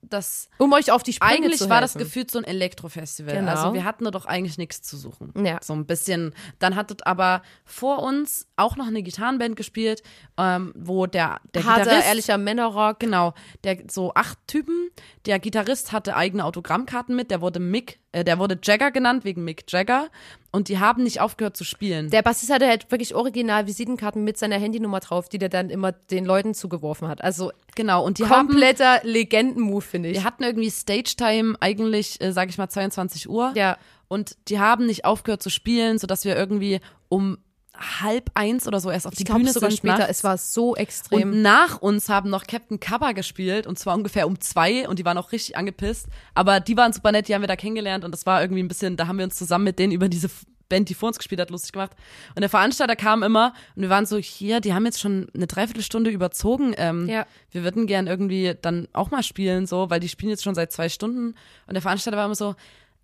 [0.09, 3.35] das Um euch auf die Sprünge eigentlich zu war das gefühlt so ein Elektrofestival.
[3.35, 3.51] Genau.
[3.51, 5.33] Also wir hatten da doch eigentlich nichts zu suchen.
[5.45, 5.59] Ja.
[5.61, 6.33] So ein bisschen.
[6.59, 10.03] Dann hattet aber vor uns auch noch eine Gitarrenband gespielt,
[10.37, 12.99] ähm, wo der, der Harter, Gitarrist ehrlicher Männerrock.
[12.99, 13.33] Genau,
[13.63, 14.89] der so acht Typen.
[15.25, 17.31] Der Gitarrist hatte eigene Autogrammkarten mit.
[17.31, 20.09] Der wurde Mick, äh, der wurde Jagger genannt wegen Mick Jagger.
[20.55, 22.11] Und die haben nicht aufgehört zu spielen.
[22.11, 25.91] Der Bassist hatte halt wirklich original Visitenkarten mit seiner Handynummer drauf, die der dann immer
[25.91, 27.23] den Leuten zugeworfen hat.
[27.23, 28.05] Also genau.
[28.05, 30.17] Und die haben, kompletter Legendenmove, finde ich.
[30.17, 33.51] wir hatten irgendwie Stage Time eigentlich, äh, sag ich mal 22 Uhr.
[33.55, 33.77] Ja.
[34.07, 37.39] Und die haben nicht aufgehört zu spielen, sodass wir irgendwie um
[37.75, 39.77] halb eins oder so erst auf die ich glaube Bühne sogar sind.
[39.77, 39.97] später.
[39.99, 40.11] nachts.
[40.11, 41.31] Es war so extrem.
[41.31, 45.05] Und nach uns haben noch Captain Cabba gespielt und zwar ungefähr um zwei und die
[45.05, 46.07] waren auch richtig angepisst.
[46.35, 48.67] Aber die waren super nett, die haben wir da kennengelernt und das war irgendwie ein
[48.67, 50.29] bisschen, da haben wir uns zusammen mit denen über diese
[50.69, 51.91] Band, die vor uns gespielt hat, lustig gemacht.
[52.35, 55.45] Und der Veranstalter kam immer und wir waren so, hier, die haben jetzt schon eine
[55.47, 56.73] Dreiviertelstunde überzogen.
[56.77, 57.25] Ähm, Ja.
[57.51, 60.71] Wir würden gern irgendwie dann auch mal spielen, so, weil die spielen jetzt schon seit
[60.71, 61.35] zwei Stunden.
[61.67, 62.55] Und der Veranstalter war immer so,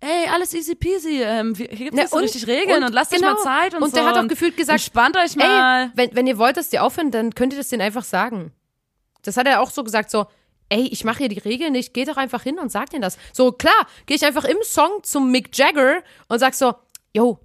[0.02, 1.22] Ey, alles easy peasy.
[1.22, 3.34] Ähm, hier gibt es so und- richtig Regeln und, und lasst euch genau.
[3.34, 3.96] mal Zeit und, Und so.
[3.96, 5.84] der hat auch gefühlt gesagt, entspannt euch mal.
[5.84, 8.52] Ey, wenn, wenn ihr wollt, dass die aufhören, dann könnt ihr das denen einfach sagen.
[9.22, 10.26] Das hat er auch so gesagt, so,
[10.70, 13.18] ey, ich mache hier die Regeln nicht, geh doch einfach hin und sag denen das.
[13.34, 16.74] So, klar, gehe ich einfach im Song zum Mick Jagger und sag so,
[17.12, 17.38] yo,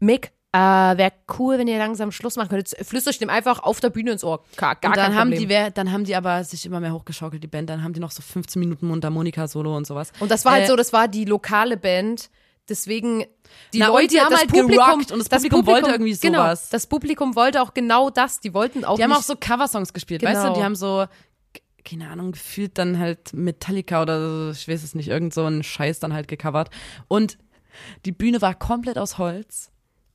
[0.00, 2.76] Mick, äh, wäre cool, wenn ihr langsam Schluss machen könntet.
[2.86, 4.42] Flüster ich dem einfach auf der Bühne ins Ohr.
[4.56, 5.66] Gar, gar und dann kein haben Problem.
[5.68, 8.10] die dann haben die aber sich immer mehr hochgeschaukelt die Band dann haben die noch
[8.10, 11.06] so 15 Minuten Mundharmonika Solo und sowas und das war halt Äh, so, das war
[11.08, 12.30] die lokale Band.
[12.68, 13.24] Deswegen,
[13.72, 16.68] die Na, Leute, haben das halt Publikum, gerockt und das Publikum wollte irgendwie Genau, sowas.
[16.68, 18.38] das Publikum wollte auch genau das.
[18.38, 20.54] Die wollten auch die haben auch so Coversongs gespielt weißt du Genau.
[20.56, 21.06] die haben so
[21.84, 25.62] keine Ahnung gefühlt dann halt Metallica oder so, ich weiß es nicht irgend so einen
[25.64, 26.70] Scheiß dann halt gecovert
[27.08, 27.38] und
[28.04, 29.69] die Bühne war komplett aus Holz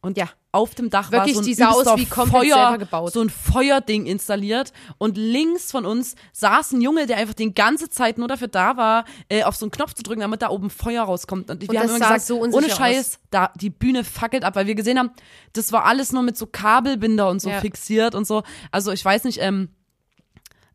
[0.06, 0.30] und Ja.
[0.52, 3.12] auf dem Dach Wirklich, war so ein die sah aus wie komplett Feuer, gebaut.
[3.12, 7.90] so ein Feuerding installiert und links von uns saß ein Junge, der einfach die ganze
[7.90, 10.70] Zeit nur dafür da war, äh, auf so einen Knopf zu drücken, damit da oben
[10.70, 11.50] Feuer rauskommt.
[11.50, 14.68] Und, wir das haben immer gesagt, so ohne Scheiß, da die Bühne fackelt ab, weil
[14.68, 15.12] wir gesehen haben,
[15.54, 17.60] das war alles nur mit so Kabelbinder und so Ja.
[17.60, 18.44] fixiert und so.
[18.72, 19.70] Also ich weiß nicht, ähm,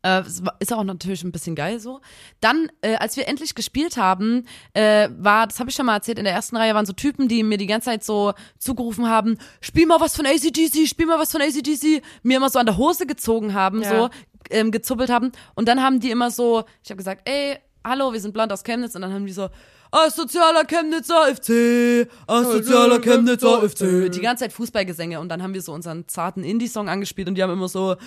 [0.03, 0.23] äh,
[0.59, 2.01] ist auch natürlich ein bisschen geil so.
[2.39, 6.17] Dann, äh, als wir endlich gespielt haben, äh, war, das habe ich schon mal erzählt,
[6.17, 9.37] in der ersten Reihe waren so Typen, die mir die ganze Zeit so zugerufen haben,
[9.61, 12.77] spiel mal was von ACDC, spiel mal was von ACDC, mir immer so an der
[12.77, 13.89] Hose gezogen haben, Ja.
[13.89, 14.09] so,
[14.49, 15.31] ähm, gezuppelt haben.
[15.55, 18.63] Und dann haben die immer so, ich habe gesagt, ey, hallo, wir sind blond aus
[18.63, 18.95] Chemnitz.
[18.95, 19.49] Und dann haben die so,
[19.93, 24.09] Asozialer Chemnitzer FC, Asozialer Chemnitzer FC.
[24.09, 25.19] Die ganze Zeit Fußballgesänge.
[25.19, 27.97] Und dann haben wir so unseren zarten Indie-Song angespielt und die haben immer so,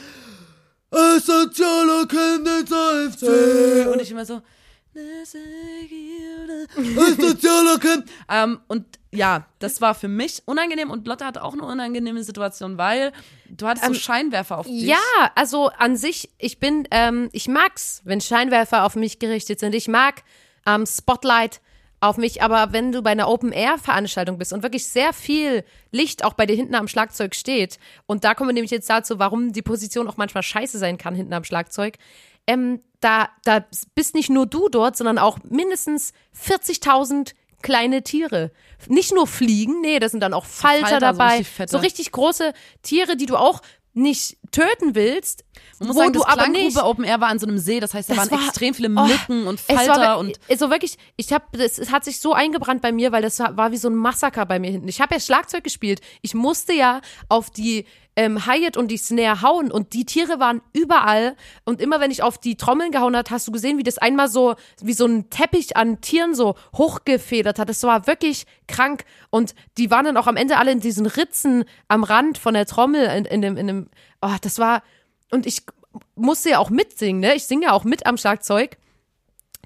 [0.95, 3.93] Asozialer Chemnitzer FC.
[3.93, 4.41] Und ich immer so,
[6.97, 8.13] Asozialer Chemnitzer.
[8.31, 12.79] ähm, und ja, das war für mich unangenehm und Lotte hatte auch eine unangenehme Situation,
[12.79, 13.13] weil
[13.49, 14.83] du hattest so Scheinwerfer auf dich.
[14.83, 14.97] Ja,
[15.35, 19.75] also an sich, ich bin, ähm, ich mag's, wenn Scheinwerfer auf mich gerichtet sind.
[19.75, 20.23] Ich mag
[20.67, 21.61] ähm, Spotlight
[22.05, 26.35] auf mich, aber wenn du bei einer Open-Air-Veranstaltung bist und wirklich sehr viel Licht auch
[26.35, 29.63] bei dir hinten am Schlagzeug steht, und da kommen wir nämlich jetzt dazu, warum die
[29.63, 31.97] Position auch manchmal scheiße sein kann hinten am Schlagzeug,
[32.47, 38.53] ähm, da, da bist nicht nur du dort, sondern auch mindestens 40.000 kleine Tiere.
[38.89, 41.29] Nicht nur Fliegen, nee, da sind dann auch Falter, Falter, so dabei.
[41.31, 41.73] richtig fette.
[41.73, 42.53] so richtig große
[42.83, 43.63] Tiere, die du auch
[43.95, 45.45] nicht töten willst,
[45.79, 46.77] Man muss wo sagen, du das aber nicht.
[46.83, 48.89] Open Air war an so einem See, das heißt, da Das waren war- extrem viele
[48.89, 52.05] Oh, Mücken und Es war, Falter wir- und also wirklich, ich habe, das es hat
[52.05, 54.71] sich so eingebrannt bei mir, weil das war, war wie so ein Massaker bei mir
[54.71, 54.89] hinten.
[54.89, 56.01] Ich habe ja Schlagzeug gespielt.
[56.23, 57.87] Ich musste ja auf die
[58.17, 62.23] ähm, Hi-Hat und die Snare hauen und die Tiere waren überall und immer wenn ich
[62.23, 65.31] auf die Trommeln gehauen hat, hast du gesehen, wie das einmal so wie so ein
[65.31, 67.69] Teppich an Tieren so hochgefedert hat.
[67.69, 71.65] Das war wirklich krank und die waren dann auch am Ende alle in diesen Ritzen
[71.89, 73.91] am Rand von der Trommel in, in dem in dem
[74.23, 74.83] oh, das war
[75.31, 75.63] und ich
[76.15, 77.35] musste ja auch mitsingen, ne?
[77.35, 78.77] Ich singe ja auch mit am Schlagzeug.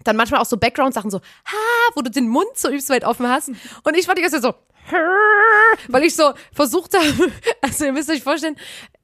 [0.05, 3.29] dann manchmal auch so Background-Sachen so, ha, wo du den Mund so übelst weit offen
[3.29, 3.49] hast.
[3.49, 4.55] Und ich war die ganze Zeit so,
[5.89, 7.31] weil ich so versucht habe,
[7.61, 8.57] also ihr müsst euch vorstellen,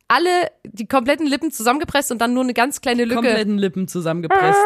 [0.09, 3.23] alle die kompletten Lippen zusammengepresst und dann nur eine ganz kleine Lücke.
[3.23, 4.61] Kompletten Lippen zusammengepresst.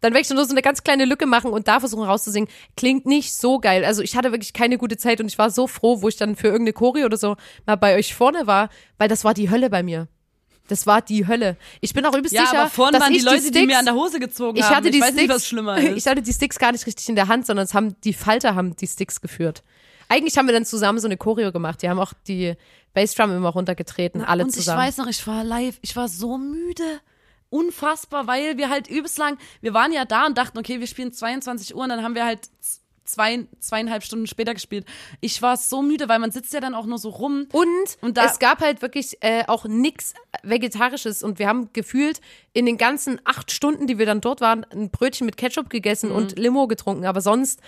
[0.00, 2.48] Dann werde ich nur so eine ganz kleine Lücke machen und da versuchen rauszusingen.
[2.76, 3.84] Klingt nicht so geil.
[3.84, 6.36] Also ich hatte wirklich keine gute Zeit und ich war so froh, wo ich dann
[6.36, 9.70] für irgendeine Choreo oder so mal bei euch vorne war, weil das war die Hölle
[9.70, 10.08] bei mir.
[10.68, 11.56] Das war die Hölle.
[11.80, 13.66] Ich bin auch übelst Ja, sicher, aber vorne dass waren die ich Leute, die, Sticks,
[13.66, 14.76] mir an der Hose gezogen ich haben.
[14.76, 15.96] hatte die ich weiß Sticks, nicht, was schlimmer ist.
[15.96, 18.54] ich hatte die Sticks gar nicht richtig in der Hand, sondern es haben die Falter
[18.54, 19.62] haben die Sticks geführt.
[20.10, 21.80] Eigentlich haben wir dann zusammen so eine Choreo gemacht.
[21.82, 22.54] Die haben auch die
[22.92, 24.80] Bassdrum immer runtergetreten, alle und zusammen.
[24.80, 27.00] ich weiß noch, ich war live, ich war so müde.
[27.48, 31.12] Unfassbar, weil wir halt übelst lang, wir waren ja da und dachten, okay, wir spielen
[31.12, 32.48] 22 Uhr und dann haben wir halt
[33.04, 34.86] zwei, zweieinhalb Stunden später gespielt.
[35.20, 37.46] Ich war so müde, weil man sitzt ja dann auch nur so rum.
[37.52, 37.66] Und,
[38.02, 42.20] Und es gab halt wirklich äh, auch nix Vegetarisches und wir haben gefühlt
[42.52, 45.70] in den ganzen acht Stunden, die wir dann dort waren, ein Brötchen mit Ketchup Mhm.
[45.70, 47.04] gegessen und Limo getrunken.
[47.04, 47.60] Aber sonst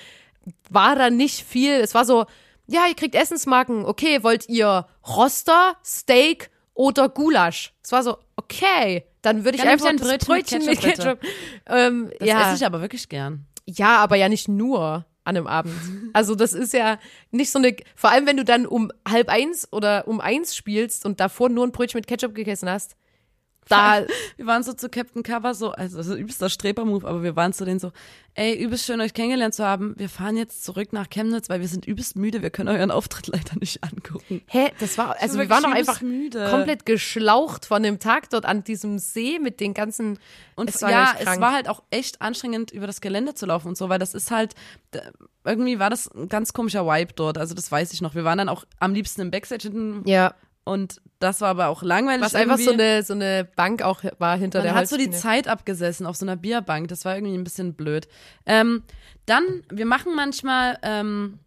[0.70, 1.72] war da nicht viel.
[1.74, 2.26] Es war so,
[2.66, 3.84] ja, ihr kriegt Essensmarken.
[3.84, 7.72] Okay, wollt ihr Roster, Steak oder Gulasch?
[7.82, 11.18] Es war so, okay, dann würde ich einfach ein das Brötchen mit Brötchen Ketchup,
[11.66, 12.47] Ähm, Das ja.
[12.49, 13.47] esse ich aber wirklich gern.
[13.66, 15.74] Ja, aber ja nicht nur an einem Abend.
[16.12, 16.99] Also das ist ja
[17.30, 21.07] nicht so eine, vor allem wenn du dann um halb eins oder um eins spielst
[21.07, 22.97] und davor nur ein Brötchen mit Ketchup gegessen hast.
[23.68, 24.02] Da,
[24.36, 27.52] Wir waren so zu Captain Cover so, also das ist übelster Streber-Move, aber wir waren
[27.52, 27.92] zu denen so,
[28.34, 29.94] ey, übelst schön euch kennengelernt zu haben.
[29.98, 32.42] Wir fahren jetzt zurück nach Chemnitz, weil wir sind übelst müde.
[32.42, 34.42] Wir können euren Auftritt leider nicht angucken.
[34.46, 36.48] hä, das war, also wir wirklich waren doch übelst einfach müde.
[36.50, 40.18] komplett geschlaucht von dem Tag dort an diesem See mit den ganzen,
[40.56, 43.68] Und es war ja, es war halt auch echt anstrengend, über das Gelände zu laufen
[43.68, 44.54] und so, weil das ist halt,
[45.44, 47.38] irgendwie war das ein ganz komischer Vibe dort.
[47.38, 48.14] Also das weiß ich noch.
[48.14, 50.34] Wir waren dann auch am liebsten im Backstage hinten ja,
[50.64, 52.24] und das war aber auch langweilig.
[52.24, 55.10] was einfach so eine, so eine Bank auch war hinter Man der hat so die.
[55.10, 56.88] Zeit abgesessen auf so einer Bierbank.
[56.88, 58.08] Das war irgendwie ein bisschen blöd.
[58.46, 58.82] Ähm,
[59.26, 61.38] dann, wir machen manchmal ähm,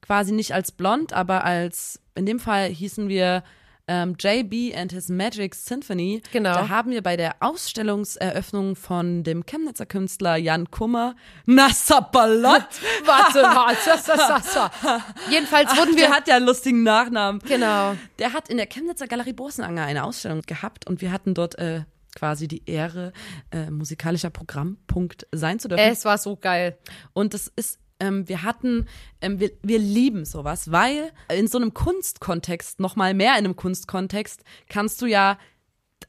[0.00, 3.42] quasi nicht als blond, aber als, in dem Fall hießen wir
[3.88, 6.22] ähm, JB and his Magic Symphony.
[6.32, 6.52] Genau.
[6.54, 11.14] Da haben wir bei der Ausstellungseröffnung von dem Chemnitzer Künstler Jan Kummer
[11.46, 12.66] Nassabalot.
[13.04, 15.02] Warte, das.
[15.30, 17.40] Jedenfalls wurden wir, Der hat ja einen lustigen Nachnamen.
[17.46, 17.96] genau.
[18.18, 21.82] Der hat in der Chemnitzer Galerie Bosenanger eine Ausstellung gehabt und wir hatten dort äh,
[22.14, 23.12] quasi die Ehre,
[23.50, 25.82] äh, musikalischer Programmpunkt sein zu dürfen.
[25.82, 26.76] Es war so geil.
[27.12, 28.86] Und das ist, ähm, wir hatten,
[29.20, 33.56] ähm, wir, wir lieben sowas, weil in so einem Kunstkontext, noch mal mehr in einem
[33.56, 35.38] Kunstkontext, kannst du ja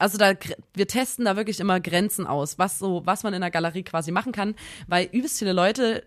[0.00, 0.32] also da
[0.74, 4.10] wir testen da wirklich immer Grenzen aus, was so was man in der Galerie quasi
[4.10, 4.56] machen kann,
[4.88, 6.02] weil übelst viele Leute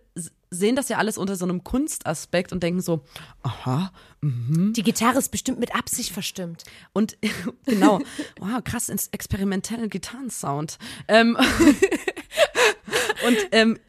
[0.49, 3.05] sehen das ja alles unter so einem Kunstaspekt und denken so,
[3.43, 6.65] aha, Die Gitarre ist bestimmt mit Absicht verstimmt.
[6.91, 7.17] und
[7.65, 7.99] genau,
[8.39, 10.79] wow, krass, ins experimentelle Gitarrensound.
[11.07, 11.37] Ähm,
[13.25, 13.79] und ähm,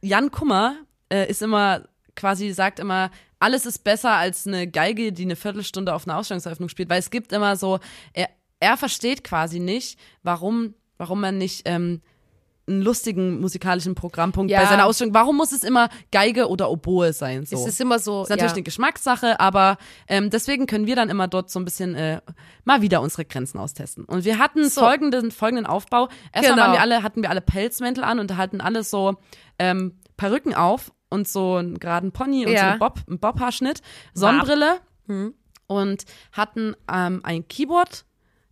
[0.00, 0.76] Jan Kummer
[1.12, 1.82] äh, ist immer
[2.14, 6.68] quasi sagt immer, alles ist besser als eine Geige, die eine Viertelstunde auf einer Ausstellungseröffnung
[6.70, 7.78] spielt, weil es gibt immer so,
[8.14, 8.30] er,
[8.60, 12.00] er versteht quasi nicht, warum, warum man nicht ähm,
[12.68, 14.60] einen lustigen musikalischen Programmpunkt Ja.
[14.62, 17.44] bei seiner Ausstellung, warum muss es immer Geige oder Oboe sein?
[17.44, 17.56] So.
[17.56, 18.22] Es ist immer so.
[18.22, 18.56] Ist natürlich ja.
[18.56, 19.76] eine Geschmackssache, aber
[20.08, 22.22] ähm, deswegen können wir dann immer dort so ein bisschen äh,
[22.64, 24.04] mal wieder unsere Grenzen austesten.
[24.06, 24.80] Und wir hatten So.
[24.80, 26.08] folgenden, folgenden Aufbau.
[26.32, 26.72] Erstmal Genau.
[26.72, 29.16] wir alle, hatten wir alle Pelzmäntel an und hatten alle so
[29.58, 32.58] ähm, Perücken auf und so einen geraden Pony und Ja.
[32.60, 33.82] so einen, Bob, einen Bobhaarschnitt,
[34.14, 34.78] Sonnenbrille
[35.66, 38.04] und hatten ähm, ein Keyboard.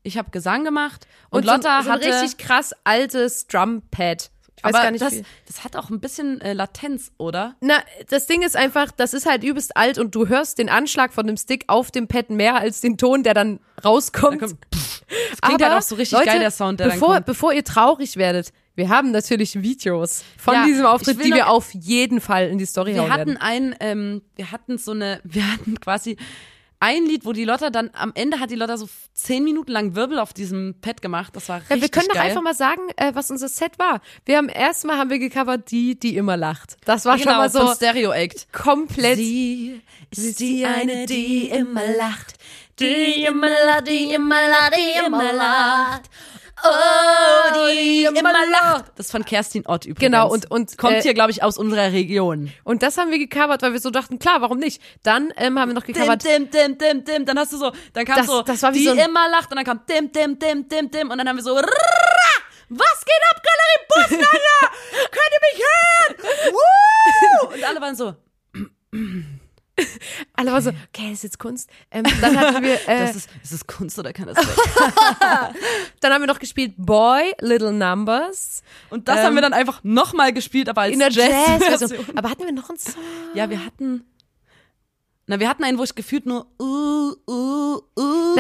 [0.03, 4.31] Ich habe Gesang gemacht und, Und so, Lotta so ein hatte richtig krass altes Drumpad.
[4.57, 5.15] Ich weiß aber gar nicht, das,
[5.47, 7.55] das hat auch ein bisschen äh, Latenz, oder?
[7.61, 7.75] Na,
[8.09, 11.27] das Ding ist einfach, das ist halt übelst alt und du hörst den Anschlag von
[11.27, 14.41] dem Stick auf dem Pad mehr als den Ton, der dann rauskommt.
[14.43, 17.17] Da kommt- Das klingt halt auch so richtig Leute, geil, der Sound, der bevor, dann
[17.17, 17.27] kommt.
[17.27, 21.49] Bevor ihr traurig werdet, wir haben natürlich Videos von Ja, diesem Auftritt, die wir noch-
[21.51, 23.37] auf jeden Fall in die Story Wir hatten werden.
[23.41, 26.17] ein, ähm, wir hatten so eine, wir hatten quasi
[26.81, 29.95] ein Lied, wo die Lotta dann, am Ende hat die Lotta so zehn Minuten lang
[29.95, 31.35] Wirbel auf diesem Pad gemacht.
[31.35, 32.25] Das war richtig Ja, wir können doch geil.
[32.29, 34.03] einfach mal sagen, äh, was unser Set war.
[34.27, 36.77] Wir haben erstmal haben wir gecovert die, die immer lacht.
[36.85, 38.53] Das war schon genau, mal so Stereo Act.
[38.53, 39.17] komplett.
[39.17, 42.35] Sie ist die eine, die immer lacht.
[42.79, 46.03] Die immer lacht, die immer lacht, die immer lacht.
[46.67, 48.87] Oh, die immer lacht.
[48.97, 50.01] Das ist von Kerstin Ott übrigens.
[50.01, 52.51] Genau, und- und, kommt äh, hier, glaube ich, aus unserer Region.
[52.65, 54.81] Und das haben wir gecovert, weil wir so dachten, klar, warum nicht?
[55.03, 56.25] Dann ähm, haben wir noch Dim, gecovert.
[56.25, 57.25] dim, dim, dim, dim.
[57.27, 59.51] Dann hast du so, dann kam Das- so, das war wie die so immer lacht
[59.51, 63.23] und dann kam dim, dim, dim, dim, dim und dann haben wir so, was geht
[63.31, 64.73] ab, Galerie Bosnaja?
[65.11, 66.53] Könnt ihr mich hören?
[66.55, 67.49] Woo!
[67.55, 68.15] Und alle waren so,
[70.35, 71.69] Alle waren so, okay, das ist jetzt Kunst.
[71.91, 74.47] Ähm, dann hatten wir, äh, Das ist, ist das Kunst oder kann das weg?
[76.01, 78.63] dann haben wir noch gespielt Boy, Little Numbers.
[78.91, 81.29] Und das haben wir dann einfach nochmal gespielt, aber als In der Jazz.
[81.61, 82.07] Jazz-Version.
[82.17, 83.03] Aber hatten wir noch einen Song?
[83.35, 84.05] Ja, wir hatten.
[85.27, 87.81] Na, wir hatten einen, wo ich gefühlt nur uh, uh,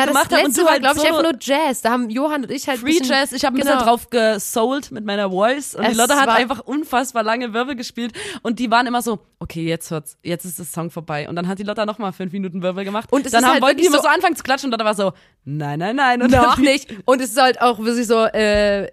[0.06, 0.44] das gemacht habe.
[0.44, 1.82] Und du war, halt glaube ich, einfach nur Jazz.
[1.82, 3.32] Da haben Johann und ich halt ein Free Jazz.
[3.32, 3.72] Ich habe ein genau.
[3.74, 5.74] bisschen drauf gesoult mit meiner Voice.
[5.74, 8.12] Und die Es Lotte hat einfach unfassbar lange Wirbel gespielt.
[8.42, 11.28] Und die waren immer so, okay, jetzt hört's, jetzt ist das Song vorbei.
[11.28, 13.10] Und dann hat die Lotte nochmal fünf Minuten Wirbel gemacht.
[13.12, 14.94] Und dann haben, halt wollten die immer so- so anfangen zu klatschen und Lotte war
[14.94, 15.12] so,
[15.44, 16.22] nein, nein, nein.
[16.22, 16.92] Und Noch nicht.
[17.04, 18.90] Und es ist halt auch wirklich so, äh,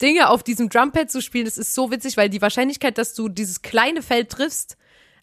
[0.00, 3.28] Dinge auf diesem Drumpad zu spielen, das ist so witzig, weil die Wahrscheinlichkeit, dass du
[3.28, 4.76] dieses kleine Feld triffst,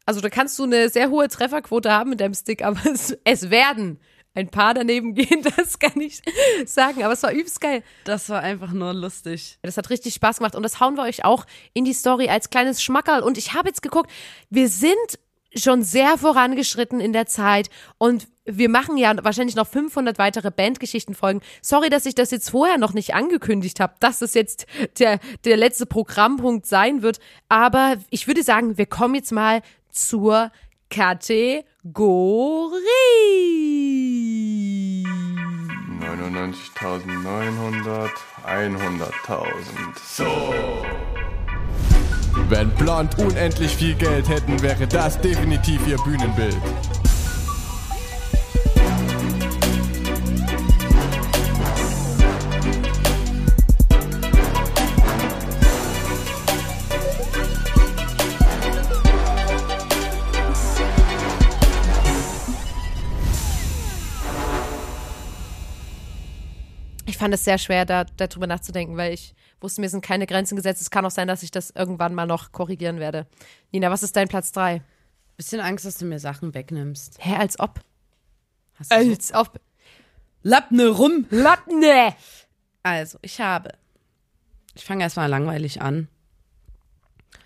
[0.06, 3.50] also da kannst du eine sehr hohe Trefferquote haben mit deinem Stick, aber es, es
[3.50, 4.00] werden
[4.34, 6.22] ein paar daneben gehen, das kann ich
[6.66, 7.04] sagen.
[7.04, 7.84] Aber es war übelst geil.
[8.06, 9.58] Das war einfach nur lustig.
[9.62, 12.50] Das hat richtig Spaß gemacht und das hauen wir euch auch in die Story als
[12.50, 13.22] kleines Schmackerl.
[13.22, 14.12] Und ich habe jetzt geguckt,
[14.50, 15.20] wir sind
[15.56, 21.42] schon sehr vorangeschritten in der Zeit und wir machen ja wahrscheinlich noch 500 weitere Bandgeschichtenfolgen.
[21.62, 24.66] Sorry, dass ich das jetzt vorher noch nicht angekündigt habe, dass das jetzt
[25.00, 27.20] der, der letzte Programmpunkt sein wird.
[27.48, 29.62] Aber ich würde sagen, wir kommen jetzt mal
[29.92, 30.52] zur
[30.94, 31.64] Kategorie.
[36.00, 38.10] 99.900,
[38.46, 39.48] 100.000.
[40.06, 40.28] So.
[42.50, 46.62] Wenn Blond unendlich viel Geld hätten, wäre das definitiv ihr Bühnenbild.
[67.14, 70.56] Ich fand es sehr schwer, da darüber nachzudenken, weil ich wusste, mir sind keine Grenzen
[70.56, 70.82] gesetzt.
[70.82, 73.28] Es kann auch sein, dass ich das irgendwann mal noch korrigieren werde.
[73.72, 74.82] Nina, was ist dein Platz drei?
[75.38, 77.18] Bisschen Angst, dass du mir Sachen wegnimmst.
[77.20, 77.82] Hä, als ob.
[78.80, 79.12] Hast du so?
[79.12, 79.62] Als ob.
[80.42, 81.28] Lappne rum.
[81.30, 82.16] Lappne!
[82.82, 83.70] Also, ich habe.
[84.74, 86.08] Ich fange erstmal langweilig an.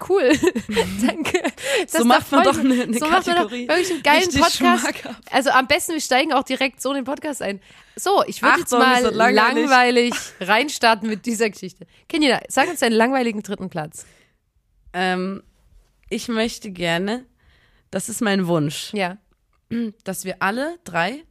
[0.07, 0.31] Cool.
[1.05, 1.43] Danke.
[1.87, 3.67] So macht man doch eine- eine so macht man Kategorie.
[3.67, 4.87] wirklich einen geilen Richtig Podcast.
[5.31, 7.59] Also am besten, wir steigen auch direkt so in den Podcast ein.
[7.95, 9.65] So, ich würde jetzt mal wird langweilig.
[9.69, 11.85] langweilig reinstarten mit dieser Geschichte.
[12.07, 14.05] Kenina, sag uns deinen langweiligen dritten Platz.
[14.93, 15.43] Ähm,
[16.09, 17.25] ich möchte gerne,
[17.91, 19.17] das ist mein Wunsch, Ja.
[20.03, 21.23] dass wir alle drei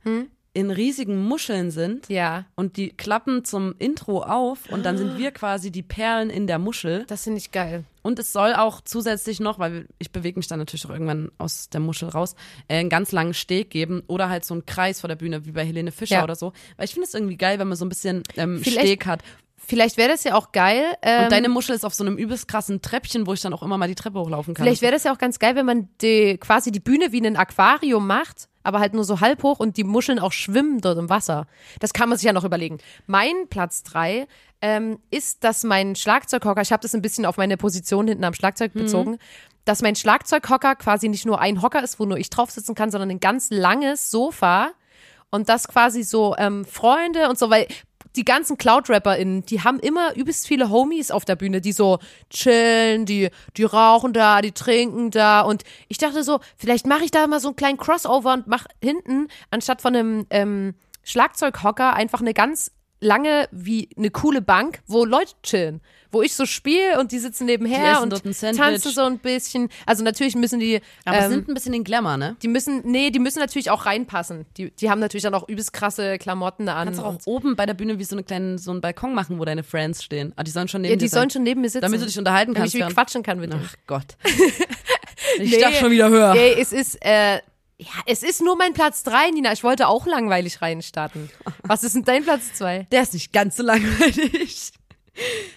[0.56, 2.46] in riesigen Muscheln sind Ja.
[2.54, 6.58] und die klappen zum Intro auf und dann sind wir quasi die Perlen in der
[6.58, 7.04] Muschel.
[7.08, 7.84] Das finde ich geil.
[8.02, 11.68] Und es soll auch zusätzlich noch, weil ich bewege mich dann natürlich auch irgendwann aus
[11.68, 12.36] der Muschel raus,
[12.68, 15.50] äh, einen ganz langen Steg geben oder halt so einen Kreis vor der Bühne, wie
[15.52, 16.24] bei Helene Fischer Ja.
[16.24, 16.52] oder so.
[16.76, 19.22] Weil ich finde es irgendwie geil, wenn man so ein bisschen ähm, Steg hat.
[19.66, 20.96] Vielleicht wäre das ja auch geil.
[21.02, 23.62] Ähm, Und deine Muschel ist auf so einem übelst krassen Treppchen, wo ich dann auch
[23.62, 24.64] immer mal die Treppe hochlaufen kann.
[24.64, 27.36] Vielleicht wäre das ja auch ganz geil, wenn man die, quasi die Bühne wie ein
[27.36, 31.08] Aquarium macht, aber halt nur so halb hoch und die Muscheln auch schwimmen dort im
[31.10, 31.46] Wasser.
[31.80, 32.78] Das kann man sich ja noch überlegen.
[33.06, 34.28] Mein Platz drei
[34.60, 38.34] ähm, ist, dass mein Schlagzeughocker, ich habe das ein bisschen auf meine Position hinten am
[38.34, 39.18] Schlagzeug bezogen,
[39.64, 42.92] dass mein Schlagzeughocker quasi nicht nur ein Hocker ist, wo nur ich drauf sitzen kann,
[42.92, 44.70] sondern ein ganz langes Sofa
[45.30, 47.66] und das quasi so ähm, Freunde und so, weil
[48.16, 51.98] die ganzen Cloud-RapperInnen, die haben immer übelst viele Homies auf der Bühne, die so
[52.30, 55.42] chillen, die, die rauchen da, die trinken da.
[55.42, 58.66] Und ich dachte so, vielleicht mache ich da mal so einen kleinen Crossover und mach
[58.82, 65.04] hinten, anstatt von einem ähm, Schlagzeughocker, einfach eine ganz lange, wie eine coole Bank, wo
[65.04, 65.80] Leute chillen.
[66.12, 68.10] Wo ich so spiele und die sitzen nebenher Die und
[68.56, 69.68] tanzen so ein bisschen.
[69.84, 70.80] Also natürlich müssen die.
[71.04, 72.36] Aber ähm, nimmt ein bisschen den Glamour, ne?
[72.42, 74.46] die müssen, nee, die müssen natürlich auch reinpassen.
[74.56, 76.86] Die, die haben natürlich dann auch übelst krasse Klamotten an.
[76.86, 79.38] Kannst du auch oben bei der Bühne wie so, eine kleinen, so einen Balkon machen,
[79.38, 80.32] wo deine Friends stehen.
[80.36, 81.30] Ah, die sollen schon neben ja, dir die sollen sein.
[81.30, 81.82] schon neben mir sitzen.
[81.82, 82.74] Damit du dich unterhalten damit kannst.
[82.74, 83.62] ich wie während- quatschen kann mit denen.
[83.66, 84.16] Ach Gott.
[85.38, 85.60] Ich Nee.
[85.60, 86.34] dachte schon wieder höher.
[86.34, 87.40] Ey, es ist, äh,
[87.78, 89.52] ja, es ist nur mein Platz drei, Nina.
[89.52, 91.30] Ich wollte auch langweilig reinstarten.
[91.62, 92.86] Was ist denn dein Platz zwei?
[92.90, 94.72] Der ist nicht ganz so langweilig.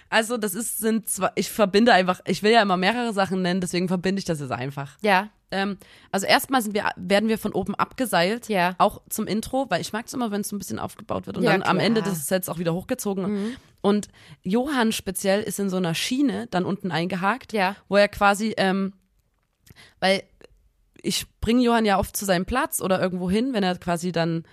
[0.09, 3.59] Also, das ist, sind zwar, ich verbinde einfach, ich will ja immer mehrere Sachen nennen,
[3.61, 4.97] deswegen verbinde ich das jetzt einfach.
[5.01, 5.29] Ja.
[5.51, 5.77] Ähm,
[6.11, 8.75] also erstmal sind wir, werden wir von oben abgeseilt, Ja.
[8.77, 11.37] auch zum Intro, weil ich mag es immer, wenn es so ein bisschen aufgebaut wird
[11.37, 11.73] und Ja, dann am klar.
[11.75, 11.79] Mhm.
[11.97, 13.57] Ende des Sets auch wieder hochgezogen.
[13.81, 14.07] Und
[14.43, 17.75] Johann speziell ist in so einer Schiene dann unten eingehakt, Ja.
[17.87, 18.93] wo er quasi, ähm,
[19.99, 20.23] weil
[21.03, 24.43] ich bringe Johann ja oft zu seinem Platz oder irgendwo hin, wenn er quasi dann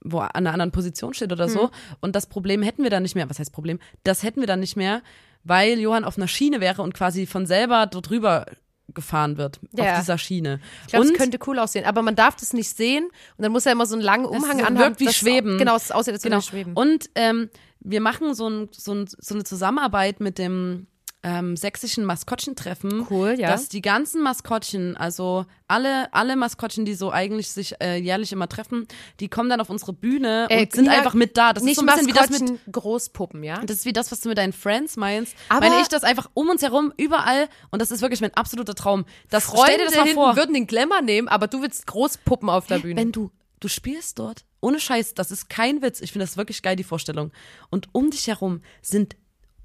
[0.00, 1.70] wo an einer anderen Position steht oder so.
[2.00, 3.28] Und das Problem hätten wir dann nicht mehr.
[3.28, 3.80] Was heißt Problem?
[4.04, 5.02] Das hätten wir dann nicht mehr,
[5.44, 8.46] weil Johann auf einer Schiene wäre und quasi von selber dort rüber
[8.94, 9.92] gefahren wird Ja.
[9.92, 10.60] auf dieser Schiene.
[10.82, 11.84] Ich glaube, es könnte cool aussehen.
[11.84, 13.04] Aber man darf das nicht sehen.
[13.36, 14.78] Und dann muss er immer so einen langen Umhang anhaben.
[14.78, 15.58] wirkt wie Schweben.
[15.58, 16.38] Genau, es aussieht, als würde genau.
[16.38, 16.72] er schweben.
[16.74, 20.86] Und ähm, wir machen so, ein, so, ein, so eine Zusammenarbeit mit dem
[21.24, 23.48] ähm, sächsischen Maskottchentreffen, Cool, ja.
[23.50, 28.48] dass die ganzen Maskottchen, also alle, alle Maskottchen, die so eigentlich sich äh, jährlich immer
[28.48, 28.86] treffen,
[29.18, 31.52] die kommen dann auf unsere Bühne Äh, und sind einfach mit da.
[31.52, 33.58] Das ist so ein bisschen wie das mit Großpuppen, ja?
[33.64, 35.34] das ist wie das, was du mit deinen Friends meinst.
[35.48, 38.74] Aber- Meine ich das einfach um uns herum, überall, und das ist wirklich mein absoluter
[38.76, 39.04] Traum.
[39.28, 40.36] Das, Freunde stell dir das mal vor.
[40.36, 43.00] würden den Glamour nehmen, aber du willst Großpuppen auf der Bühne.
[43.00, 46.62] Wenn du, du spielst dort, ohne Scheiß, das ist kein Witz, ich finde das wirklich
[46.62, 47.32] geil, die Vorstellung.
[47.70, 49.16] Und um dich herum sind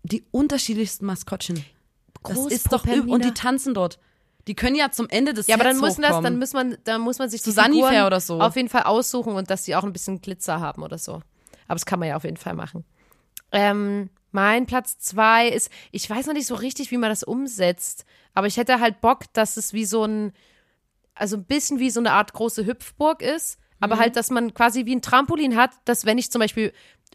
[0.04, 1.64] die unterschiedlichsten Maskottchen.
[2.24, 4.00] Das ist doch, und die tanzen dort.
[4.48, 7.02] Die können ja zum Ende des ja, aber dann müssen das, dann muss man, dann
[7.02, 8.40] muss man sich Zu die Sunnyfair oder so.
[8.42, 11.16] auf jeden Fall aussuchen und dass die auch ein bisschen Glitzer haben oder so.
[11.68, 12.84] Aber das kann man ja auf jeden Fall machen.
[13.54, 18.06] Ähm, mein Platz zwei ist, ich weiß noch nicht so richtig, wie man das umsetzt,
[18.34, 20.34] aber ich hätte halt Bock, dass es wie so ein,
[21.14, 23.64] also ein bisschen wie so eine Art große Hüpfburg ist, Mhm.
[23.80, 26.74] aber halt, dass man quasi wie ein Trampolin hat, dass wenn ich zum Beispiel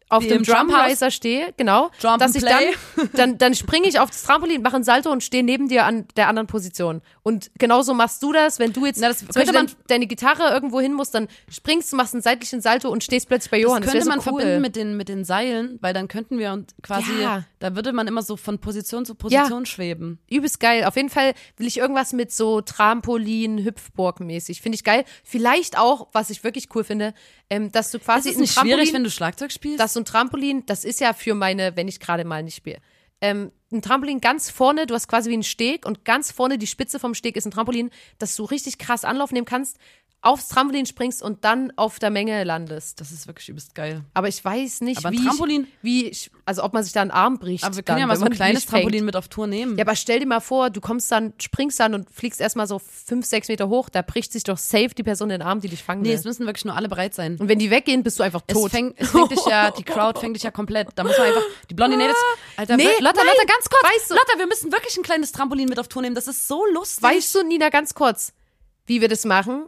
[0.09, 0.43] auf dem.
[0.43, 2.63] Drumriser stehe, genau, Jump dass ich dann,
[3.15, 6.07] dann, dann springe ich auf das Trampolin, mache einen Salto und stehe neben dir an
[6.17, 7.03] der anderen Position.
[7.23, 10.51] Und genauso machst du das, wenn du jetzt Na, das könnte man- dein- deine Gitarre
[10.53, 13.83] irgendwo hin musst, dann springst du, machst einen seitlichen Salto und stehst plötzlich bei Johann.
[13.83, 14.41] das Das, könnte man so cool.
[14.41, 17.45] verbinden mit den, mit den Seilen, weil dann könnten wir und quasi, Ja.
[17.59, 20.19] da würde man immer so von Position zu Position schweben.
[20.31, 20.85] Übelst geil.
[20.85, 24.61] Auf jeden Fall will ich irgendwas mit so Trampolin, Hüpfburg mäßig.
[24.63, 25.05] Finde ich geil.
[25.25, 27.15] Vielleicht auch, was ich wirklich cool finde,
[27.51, 29.79] ähm, dass du quasi Ist es nicht Trampolin, schwierig, wenn du Schlagzeug spielst?
[29.89, 32.79] Dass so ein Trampolin, das ist ja für meine, wenn ich gerade mal nicht spiele.
[33.23, 36.67] Ähm, ein Trampolin ganz vorne, du hast quasi wie einen Steg und ganz vorne die
[36.67, 39.79] Spitze vom Steg ist ein Trampolin, dass du richtig krass Anlauf nehmen kannst,
[40.21, 43.01] aufs Trampolin springst und dann auf der Menge landest.
[43.01, 44.03] das ist wirklich übelst geil.
[44.15, 47.03] Aber ich weiß nicht, Aber wie, Trampolin- ich, wie ich, also ob man sich da
[47.03, 47.63] einen Arm bricht.
[47.63, 48.67] Aber wir dann, können ja mal so ein kleines.
[48.67, 49.77] Trampolin mit auf Tour nehmen.
[49.79, 52.81] Ja, aber stell dir mal vor, du kommst dann, springst dann und fliegst erstmal so
[52.81, 55.85] fünf, sechs Meter hoch, da bricht sich doch safe die Person den Arm, die dich
[55.85, 56.17] fangen nee, will.
[56.17, 57.37] es müssen wirklich nur alle bereit sein.
[57.39, 58.73] Und wenn die weggehen, bist du einfach Es tot.
[58.73, 60.89] fängt, es fängt dich ja, die Crowd fängt dich ja komplett.
[60.97, 62.17] Da muss man einfach, die Blondinades,
[62.57, 65.69] Alter, Nee, Lotta, Lotta, ganz kurz, weißt du- Lotta, wir müssen wirklich ein kleines Trampolin
[65.69, 66.17] mit auf Tour nehmen.
[66.17, 67.05] Das ist so lustig.
[67.05, 68.33] Weißt du, Nina, ganz kurz,
[68.87, 69.67] wie wir das machen?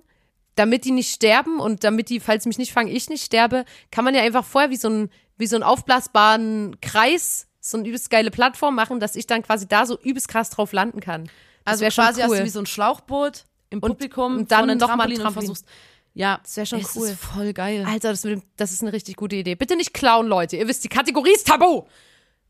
[0.56, 4.04] Damit die nicht sterben und damit die, falls mich nicht fangen, ich nicht sterbe, kann
[4.04, 8.10] man ja einfach vorher wie so ein, wie so einen aufblasbaren Kreis, so eine übelst
[8.10, 11.24] geile Plattform machen, dass ich dann quasi da so übelst krass drauf landen kann.
[11.64, 12.38] Das also quasi hast cool.
[12.38, 15.16] du wie so ein Schlauchboot im Publikum und dann vorne ein noch mal ein Trampolin
[15.18, 15.46] und Trampolin.
[15.48, 15.66] versuchst.
[16.14, 17.08] Ja, Das wär schon es cool.
[17.08, 17.84] ist voll geil.
[17.86, 18.26] Alter, das,
[18.56, 19.54] das ist eine richtig gute Idee.
[19.54, 20.56] Bitte nicht klauen, Leute.
[20.56, 21.84] Ihr wisst, die Kategorie ist tabu.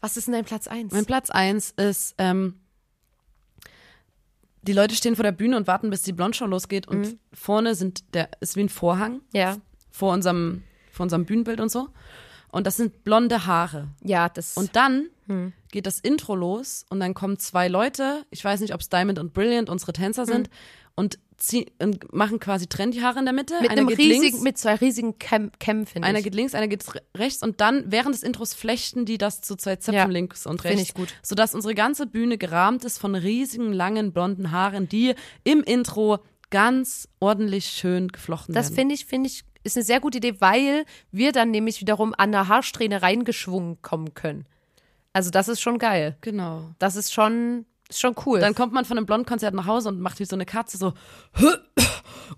[0.00, 0.92] Was ist denn dein Platz eins?
[0.92, 2.59] Mein Platz eins ist, ähm,
[4.62, 7.18] die Leute stehen vor der Bühne und warten, bis die Blondshow losgeht und Mhm.
[7.32, 9.56] vorne sind der, ist wie ein Vorhang ja,
[9.90, 11.88] vor unserem, vor unserem Bühnenbild und so.
[12.52, 13.88] Und das sind blonde Haare.
[14.02, 14.56] ja, das.
[14.56, 15.52] Und dann Hm.
[15.70, 19.18] geht das Intro los und dann kommen zwei Leute, ich weiß nicht, ob es Diamond
[19.20, 20.52] und Brilliant, unsere Tänzer sind, Hm.
[21.00, 21.18] Und,
[21.82, 23.54] und machen quasi trennt Haare in der Mitte.
[23.60, 26.24] mit einer einem geht riesigen, links, mit zwei riesigen Käm Kämmen, finde einer ich.
[26.24, 29.56] geht links, einer geht re- rechts und dann während des Intros flechten die das zu
[29.56, 30.82] zwei Zöpfen Ja, links und rechts.
[30.82, 31.08] ich gut.
[31.22, 36.18] Sodass unsere ganze Bühne gerahmt ist von riesigen, langen, blonden Haaren, die im Intro
[36.50, 38.74] ganz ordentlich schön geflochten Das werden.
[38.76, 42.32] finde ich, finde ich, ist eine sehr gute Idee, weil wir dann nämlich wiederum an
[42.32, 44.46] der Haarsträhne reingeschwungen kommen können.
[45.12, 46.16] Also das ist schon geil.
[46.20, 46.70] Genau.
[46.78, 48.40] Das ist schon, ist schon cool.
[48.40, 50.94] Dann kommt man von einem Blondkonzert nach Hause und macht wie so eine Katze so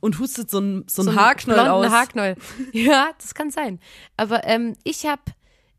[0.00, 1.90] und hustet so ein, so ein so blonden aus.
[1.90, 2.36] Haarknoll.
[2.72, 3.78] Ja, das kann sein.
[4.16, 5.22] Aber ähm, ich habe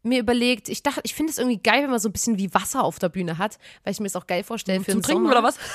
[0.03, 2.53] mir überlegt, ich dachte, ich finde es irgendwie geil, wenn man so ein bisschen wie
[2.53, 5.03] Wasser auf der Bühne hat, weil ich mir es auch geil vorstelle für Zum den
[5.03, 5.31] Trinken Sommer.
[5.37, 5.57] oder was?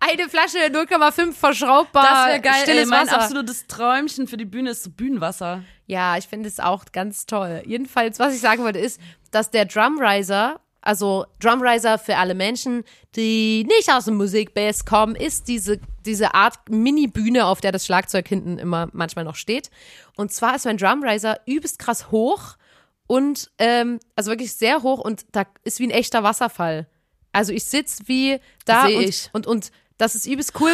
[0.00, 2.02] Eine Flasche 0,5 verschraubbar.
[2.04, 2.54] Das wäre geil.
[2.56, 3.20] Ey, Stilles mein Wasser.
[3.20, 5.62] absolutes Träumchen für die Bühne ist so Bühnenwasser.
[5.86, 7.62] Ja, ich finde es auch ganz toll.
[7.66, 9.00] Jedenfalls, was ich sagen wollte, ist,
[9.30, 12.84] dass der Drumriser, also Drumriser für alle Menschen,
[13.16, 18.28] die nicht aus dem Musikbass kommen, ist diese, diese Art Mini-Bühne, auf der das Schlagzeug
[18.28, 19.70] hinten immer manchmal noch steht.
[20.16, 22.56] Und zwar ist mein Drumriser übelst krass hoch
[23.06, 26.86] und, ähm, also wirklich sehr hoch und da ist wie ein echter Wasserfall.
[27.32, 29.30] Also ich sitz wie da Seh und, ich.
[29.32, 30.70] und, und das ist übelst cool.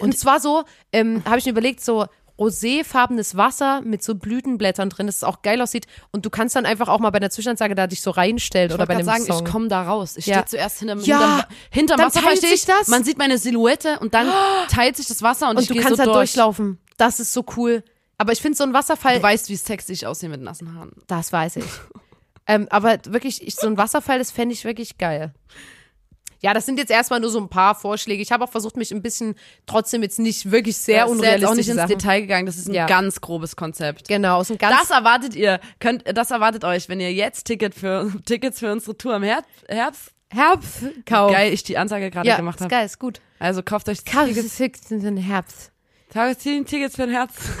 [0.00, 2.06] Und zwar so, ähm, habe ich mir überlegt, so
[2.40, 5.86] roséfarbenes Wasser mit so Blütenblättern drin, dass es auch geil aussieht.
[6.10, 8.74] Und du kannst dann einfach auch mal bei der Zwischenansage da dich so reinstellen Ich
[8.74, 9.44] oder bei dem sagen, Song.
[9.44, 10.16] ich komme da raus.
[10.16, 10.36] Ich Ja.
[10.36, 12.30] stehe zuerst hinterm, Ja, hinterm, hinterm dann Wasserfall.
[12.32, 12.88] teilt sich ich, das.
[12.88, 14.28] Man sieht meine Silhouette und dann
[14.70, 16.32] teilt sich das Wasser und, und ich du kannst so halt durch.
[16.32, 16.78] durchlaufen.
[16.96, 17.84] Das ist so cool.
[18.18, 20.92] Aber ich finde so ein Wasserfall, Du weißt, wie sexy ich aussehe mit nassen Haaren.
[21.06, 21.64] das weiß ich.
[22.46, 25.32] ähm, aber wirklich, ich, so ein Wasserfall, das fände ich wirklich geil.
[26.42, 28.22] Ja, das sind jetzt erstmal nur so ein paar Vorschläge.
[28.22, 29.34] Ich habe auch versucht, mich ein bisschen
[29.66, 31.88] trotzdem jetzt nicht wirklich sehr ist unrealistisch auch nicht ins Sachen.
[31.90, 32.46] Detail gegegangen.
[32.46, 32.86] Das ist ein Ja.
[32.86, 34.08] ganz grobes Konzept.
[34.08, 37.74] Genau, so ein ganz Das erwartet ihr, könnt, das erwartet euch, wenn ihr jetzt Ticket
[37.74, 41.32] für, Tickets für unsere Tour im Herbst, Herbst Herbstkauf.
[41.32, 42.70] geil ich die Ansage gerade ja, gemacht ist habe.
[42.70, 43.20] geil, ist gut.
[43.38, 45.69] Also kauft euch Tickets, Tickets in den Herbst.
[46.12, 47.38] Tageszielen, Tickets für den Herbst.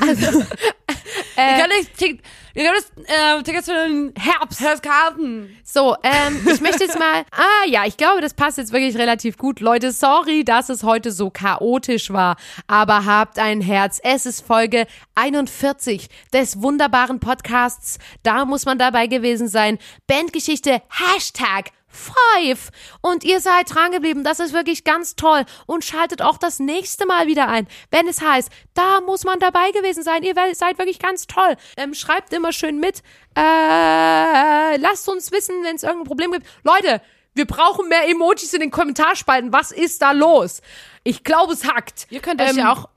[1.36, 2.20] Ihr könnt nicht, Tick-
[2.54, 4.60] ihr könnt das, äh, Tickets für den Herbst.
[4.60, 5.56] Herbstkarten.
[5.64, 7.24] So, ähm, ich möchte jetzt mal.
[7.32, 9.60] Ah ja, ich glaube, das passt jetzt wirklich relativ gut.
[9.60, 12.36] Leute, sorry, dass es heute so chaotisch war.
[12.66, 14.00] Aber habt ein Herz.
[14.02, 17.98] Es ist Folge 41 des wunderbaren Podcasts.
[18.22, 19.78] Da muss man dabei gewesen sein.
[20.06, 21.70] Bandgeschichte, Hashtag.
[21.90, 22.70] Five.
[23.00, 24.24] Und ihr seid dran geblieben.
[24.24, 25.44] Das ist wirklich ganz toll.
[25.66, 29.70] Und schaltet auch das nächste Mal wieder ein, wenn es heißt, da muss man dabei
[29.72, 30.22] gewesen sein.
[30.22, 31.56] Ihr seid wirklich ganz toll.
[31.76, 33.02] Ähm, schreibt immer schön mit.
[33.36, 36.46] Äh, lasst uns wissen, wenn es irgendein Problem gibt.
[36.62, 37.02] Leute,
[37.34, 39.52] wir brauchen mehr Emojis in den Kommentarspalten.
[39.52, 40.62] Was ist da los?
[41.04, 42.06] Ich glaube, es hackt.
[42.10, 42.88] Ihr könnt euch Ähm, ja auch,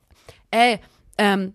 [0.52, 0.80] ey,
[1.18, 1.54] ähm,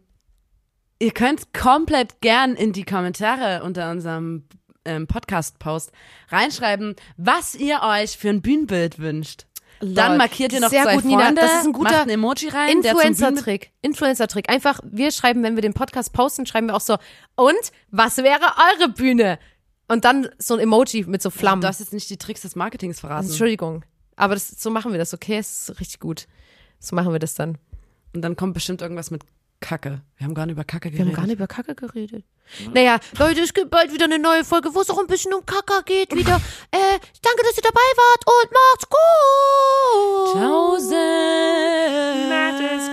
[0.99, 4.45] ihr könnt komplett gern in die Kommentare unter unserem
[4.89, 5.93] ähm, Podcast-Post
[6.31, 9.47] reinschreiben, was ihr euch für ein Bühnenbild wünscht.
[9.81, 10.19] Dann Lol.
[10.19, 11.27] markiert ihr noch Sehr zwei gut, Nina.
[11.27, 13.71] Freunde, Das ist ein guter ein Emoji rein, Influencer-Trick.
[13.83, 14.51] Influencer-Trick.
[14.51, 16.97] Einfach, wir schreiben, wenn wir den Podcast posten, schreiben wir auch so,
[17.37, 17.55] und
[17.91, 18.41] was wäre
[18.75, 19.39] eure Bühne?
[19.87, 21.63] Und dann so ein Emoji mit so Flammen.
[21.63, 23.29] Du hast jetzt nicht die Tricks des Marketings verraten.
[23.29, 23.85] Entschuldigung.
[24.17, 25.39] Aber das, so machen wir das, okay?
[25.39, 26.27] Es ist richtig gut.
[26.81, 27.57] So machen wir das dann.
[28.15, 29.23] Und dann kommt bestimmt irgendwas mit
[29.61, 30.03] Kacke.
[30.17, 31.09] Wir haben gar nicht über Kacke Wir geredet.
[31.09, 32.25] haben gar nicht über Kacke geredet.
[32.73, 35.45] Naja, Leute, es gibt bald wieder eine neue Folge, wo es auch ein bisschen um
[35.45, 36.37] Kacke geht wieder.
[36.71, 40.43] äh, danke, dass ihr dabei wart und macht's gut.
[40.43, 40.95] Tausend.
[42.29, 42.87] Macht es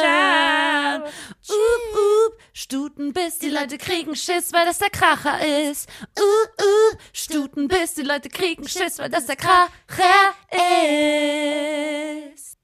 [0.00, 0.96] Ciao.
[0.96, 5.88] Up, up, Stuten bis die Leute kriegen Schiss, weil das der Kracher ist.
[6.18, 9.74] Uh, uh, Stuten bis die Leute kriegen Schiss, weil das der Kracher
[12.34, 12.57] ist.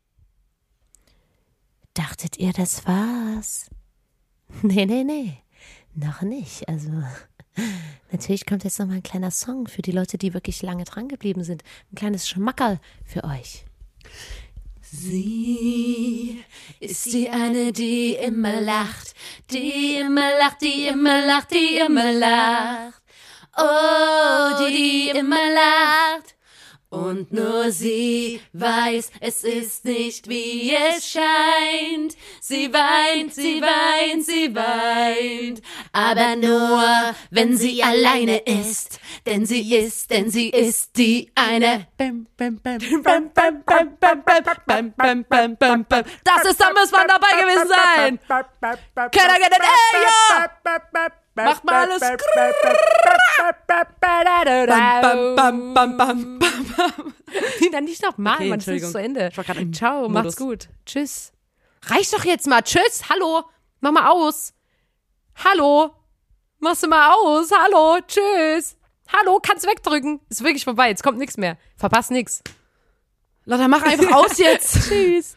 [1.94, 3.70] Dachtet ihr, das war's?
[4.62, 5.38] Nee, nee, nee.
[5.94, 6.68] Noch nicht.
[6.68, 6.90] Also,
[8.12, 11.08] natürlich kommt jetzt noch mal ein kleiner Song für die Leute, die wirklich lange dran
[11.08, 11.64] geblieben sind.
[11.90, 13.64] Ein kleines Schmackerl für euch.
[14.80, 16.44] Sie
[16.78, 19.14] ist die eine, die immer lacht,
[19.50, 23.02] die immer lacht, die immer lacht, die immer lacht.
[23.56, 26.33] Oh, die immer lacht.
[26.94, 32.16] Und nur sie weiß, es ist nicht wie es scheint.
[32.40, 35.60] Sie weint, sie weint, sie weint.
[35.92, 39.00] Aber nur, wenn sie alleine ist.
[39.26, 41.88] Denn sie ist, denn sie ist die eine.
[46.24, 48.20] Das ist, da muss man dabei gewesen sein.
[49.10, 51.23] Can I get an A?
[51.34, 52.00] Macht mal alles.
[54.68, 57.14] Bam, bam, bam, bam, bam.
[57.60, 59.28] Nina, nicht nochmal, Okay, das ist zu Ende.
[59.30, 60.68] Ich war gerade Ciao, macht's gut.
[60.86, 61.32] Tschüss.
[61.86, 62.62] Reicht doch jetzt mal.
[62.62, 63.42] Tschüss, hallo.
[63.80, 64.54] Mach mal aus.
[65.44, 65.90] Hallo.
[66.60, 67.50] Machst du mal aus.
[67.50, 68.76] Hallo, tschüss.
[69.12, 70.20] Hallo, kannst wegdrücken.
[70.28, 71.58] Ist wirklich vorbei, jetzt kommt nichts mehr.
[71.76, 72.42] Verpasst nix.
[73.44, 74.88] Lotta, mach einfach aus jetzt.
[74.88, 75.36] Tschüss.